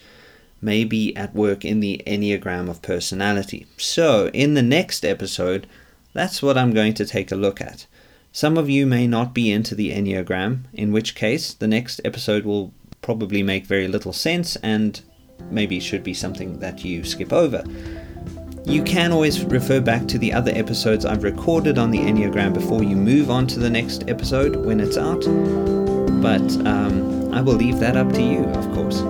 may 0.61 0.83
be 0.83 1.15
at 1.15 1.33
work 1.33 1.65
in 1.65 1.79
the 1.79 2.01
Enneagram 2.05 2.69
of 2.69 2.81
personality. 2.81 3.65
So, 3.77 4.29
in 4.33 4.53
the 4.53 4.61
next 4.61 5.05
episode, 5.05 5.67
that's 6.13 6.41
what 6.41 6.57
I'm 6.57 6.73
going 6.73 6.93
to 6.95 7.05
take 7.05 7.31
a 7.31 7.35
look 7.35 7.61
at. 7.61 7.87
Some 8.33 8.57
of 8.57 8.69
you 8.69 8.85
may 8.85 9.07
not 9.07 9.33
be 9.33 9.51
into 9.51 9.73
the 9.73 9.91
Enneagram, 9.91 10.63
in 10.73 10.91
which 10.91 11.15
case, 11.15 11.53
the 11.53 11.67
next 11.67 11.99
episode 12.05 12.45
will 12.45 12.73
probably 13.01 13.41
make 13.41 13.65
very 13.65 13.87
little 13.87 14.13
sense 14.13 14.55
and 14.57 15.01
maybe 15.49 15.79
should 15.79 16.03
be 16.03 16.13
something 16.13 16.59
that 16.59 16.83
you 16.85 17.03
skip 17.03 17.33
over. 17.33 17.63
You 18.63 18.83
can 18.83 19.11
always 19.11 19.43
refer 19.43 19.81
back 19.81 20.07
to 20.07 20.17
the 20.17 20.31
other 20.33 20.51
episodes 20.53 21.03
I've 21.03 21.23
recorded 21.23 21.77
on 21.77 21.91
the 21.91 21.99
Enneagram 21.99 22.53
before 22.53 22.83
you 22.83 22.95
move 22.95 23.31
on 23.31 23.47
to 23.47 23.59
the 23.59 23.69
next 23.69 24.07
episode 24.07 24.55
when 24.55 24.79
it's 24.79 24.97
out. 24.97 25.21
But 26.21 26.65
um, 26.67 27.33
I 27.33 27.41
will 27.41 27.55
leave 27.55 27.79
that 27.79 27.97
up 27.97 28.13
to 28.13 28.21
you, 28.21 28.43
of 28.45 28.71
course. 28.73 29.01